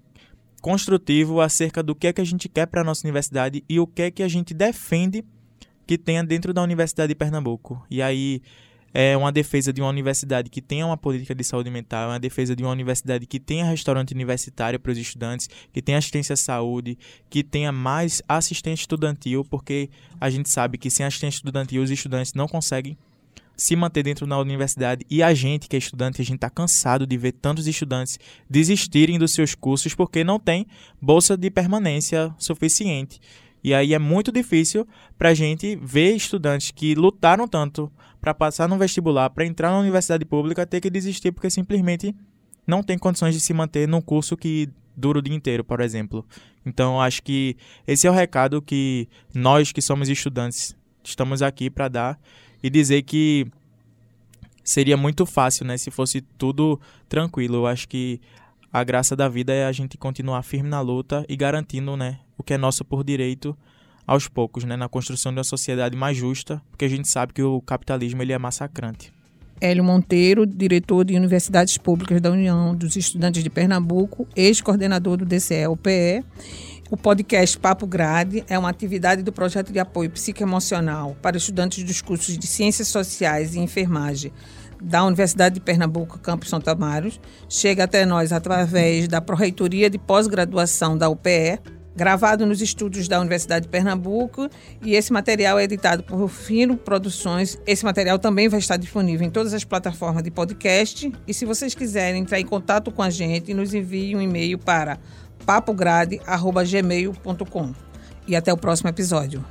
construtivo 0.59 1.41
acerca 1.41 1.81
do 1.81 1.95
que 1.95 2.07
é 2.07 2.13
que 2.13 2.21
a 2.21 2.25
gente 2.25 2.47
quer 2.49 2.65
para 2.65 2.81
a 2.81 2.83
nossa 2.83 3.05
universidade 3.05 3.63
e 3.67 3.79
o 3.79 3.87
que 3.87 4.03
é 4.03 4.11
que 4.11 4.23
a 4.23 4.27
gente 4.27 4.53
defende 4.53 5.23
que 5.87 5.97
tenha 5.97 6.23
dentro 6.23 6.53
da 6.53 6.61
Universidade 6.61 7.09
de 7.09 7.15
Pernambuco. 7.15 7.83
E 7.89 8.01
aí 8.01 8.41
é 8.93 9.15
uma 9.15 9.31
defesa 9.31 9.71
de 9.71 9.81
uma 9.81 9.89
universidade 9.89 10.49
que 10.49 10.61
tenha 10.61 10.85
uma 10.85 10.97
política 10.97 11.33
de 11.33 11.43
saúde 11.43 11.69
mental, 11.69 12.05
é 12.05 12.13
uma 12.13 12.19
defesa 12.19 12.55
de 12.55 12.63
uma 12.63 12.71
universidade 12.71 13.25
que 13.25 13.39
tenha 13.39 13.65
restaurante 13.65 14.13
universitário 14.13 14.79
para 14.79 14.91
os 14.91 14.97
estudantes, 14.97 15.49
que 15.71 15.81
tenha 15.81 15.97
assistência 15.97 16.33
à 16.33 16.37
saúde, 16.37 16.97
que 17.29 17.43
tenha 17.43 17.71
mais 17.71 18.21
assistente 18.27 18.81
estudantil, 18.81 19.45
porque 19.49 19.89
a 20.19 20.29
gente 20.29 20.49
sabe 20.49 20.77
que 20.77 20.89
sem 20.89 21.05
assistente 21.05 21.35
estudantil 21.35 21.81
os 21.81 21.91
estudantes 21.91 22.33
não 22.33 22.47
conseguem 22.47 22.97
se 23.59 23.75
manter 23.75 24.03
dentro 24.03 24.25
da 24.25 24.39
universidade 24.39 25.05
e 25.09 25.21
a 25.21 25.33
gente 25.33 25.67
que 25.67 25.75
é 25.75 25.79
estudante, 25.79 26.21
a 26.21 26.25
gente 26.25 26.37
está 26.37 26.49
cansado 26.49 27.05
de 27.05 27.17
ver 27.17 27.33
tantos 27.33 27.67
estudantes 27.67 28.17
desistirem 28.49 29.19
dos 29.19 29.33
seus 29.33 29.53
cursos 29.53 29.93
porque 29.93 30.23
não 30.23 30.39
tem 30.39 30.65
bolsa 31.01 31.35
de 31.35 31.51
permanência 31.51 32.33
suficiente. 32.37 33.19
E 33.61 33.73
aí 33.73 33.93
é 33.93 33.99
muito 33.99 34.31
difícil 34.31 34.87
para 35.17 35.29
a 35.29 35.33
gente 35.33 35.77
ver 35.81 36.15
estudantes 36.15 36.71
que 36.71 36.95
lutaram 36.95 37.49
tanto 37.49 37.91
para 38.21 38.33
passar 38.33 38.69
no 38.69 38.77
vestibular, 38.77 39.29
para 39.29 39.45
entrar 39.45 39.71
na 39.71 39.79
universidade 39.79 40.23
pública, 40.23 40.65
ter 40.65 40.79
que 40.79 40.89
desistir 40.89 41.33
porque 41.33 41.49
simplesmente 41.49 42.15
não 42.65 42.81
tem 42.81 42.97
condições 42.97 43.35
de 43.35 43.41
se 43.41 43.53
manter 43.53 43.89
num 43.89 44.01
curso 44.01 44.37
que 44.37 44.69
dura 44.95 45.19
o 45.19 45.21
dia 45.21 45.35
inteiro, 45.35 45.65
por 45.65 45.81
exemplo. 45.81 46.25
Então, 46.65 47.01
acho 47.01 47.21
que 47.21 47.57
esse 47.85 48.07
é 48.07 48.09
o 48.09 48.13
recado 48.13 48.61
que 48.61 49.09
nós 49.33 49.73
que 49.73 49.81
somos 49.81 50.07
estudantes 50.07 50.73
estamos 51.03 51.41
aqui 51.41 51.69
para 51.69 51.89
dar 51.89 52.19
e 52.61 52.69
dizer 52.69 53.01
que 53.03 53.47
seria 54.63 54.95
muito 54.95 55.25
fácil, 55.25 55.65
né, 55.65 55.77
se 55.77 55.89
fosse 55.89 56.21
tudo 56.21 56.79
tranquilo. 57.07 57.57
Eu 57.57 57.67
acho 57.67 57.87
que 57.87 58.21
a 58.71 58.83
graça 58.83 59.15
da 59.15 59.27
vida 59.27 59.53
é 59.53 59.65
a 59.65 59.71
gente 59.71 59.97
continuar 59.97 60.43
firme 60.43 60.69
na 60.69 60.79
luta 60.81 61.25
e 61.27 61.35
garantindo, 61.35 61.97
né, 61.97 62.19
o 62.37 62.43
que 62.43 62.53
é 62.53 62.57
nosso 62.57 62.85
por 62.85 63.03
direito 63.03 63.57
aos 64.05 64.27
poucos, 64.27 64.63
né, 64.63 64.75
na 64.75 64.87
construção 64.87 65.31
de 65.31 65.37
uma 65.37 65.43
sociedade 65.43 65.95
mais 65.95 66.17
justa, 66.17 66.61
porque 66.69 66.85
a 66.85 66.89
gente 66.89 67.07
sabe 67.07 67.33
que 67.33 67.43
o 67.43 67.61
capitalismo 67.61 68.21
ele 68.21 68.33
é 68.33 68.37
massacrante. 68.37 69.11
Hélio 69.61 69.83
Monteiro, 69.83 70.45
diretor 70.45 71.03
de 71.03 71.15
Universidades 71.15 71.77
Públicas 71.77 72.21
da 72.21 72.31
União 72.31 72.73
dos 72.75 72.95
Estudantes 72.95 73.43
de 73.43 73.49
Pernambuco, 73.49 74.27
ex-coordenador 74.35 75.17
do 75.17 75.25
DCE-UPE 75.25 76.23
o 76.91 76.97
podcast 76.97 77.57
Papo 77.59 77.85
Grade 77.85 78.43
é 78.49 78.57
uma 78.57 78.69
atividade 78.69 79.21
do 79.21 79.31
projeto 79.31 79.71
de 79.71 79.77
apoio 79.77 80.09
psicoemocional 80.09 81.15
para 81.21 81.37
estudantes 81.37 81.83
dos 81.83 82.01
cursos 82.01 82.35
de 82.35 82.47
Ciências 82.47 82.87
Sociais 82.87 83.53
e 83.53 83.59
Enfermagem 83.59 84.33
da 84.81 85.03
Universidade 85.03 85.55
de 85.55 85.61
Pernambuco, 85.61 86.17
Campus 86.17 86.49
Santa 86.49 86.73
Maros. 86.73 87.21
Chega 87.47 87.83
até 87.83 88.05
nós 88.05 88.31
através 88.31 89.07
da 89.07 89.21
Proreitoria 89.21 89.89
de 89.89 89.99
Pós-Graduação 89.99 90.97
da 90.97 91.07
UPE, 91.09 91.59
gravado 91.95 92.45
nos 92.45 92.61
estúdios 92.61 93.07
da 93.07 93.19
Universidade 93.19 93.65
de 93.65 93.69
Pernambuco, 93.69 94.49
e 94.81 94.95
esse 94.95 95.11
material 95.11 95.59
é 95.59 95.65
editado 95.65 96.01
por 96.01 96.27
Fino 96.29 96.77
Produções. 96.77 97.59
Esse 97.67 97.83
material 97.85 98.17
também 98.17 98.47
vai 98.47 98.59
estar 98.59 98.77
disponível 98.77 99.27
em 99.27 99.29
todas 99.29 99.53
as 99.53 99.63
plataformas 99.63 100.23
de 100.23 100.31
podcast. 100.31 101.11
E 101.27 101.33
se 101.33 101.45
vocês 101.45 101.75
quiserem 101.75 102.21
entrar 102.21 102.39
em 102.39 102.45
contato 102.45 102.89
com 102.89 103.03
a 103.03 103.09
gente, 103.09 103.53
nos 103.53 103.73
envie 103.73 104.15
um 104.15 104.21
e-mail 104.21 104.57
para 104.57 104.97
papograde.gmail.com. 105.45 107.73
E 108.27 108.35
até 108.35 108.53
o 108.53 108.57
próximo 108.57 108.89
episódio. 108.89 109.43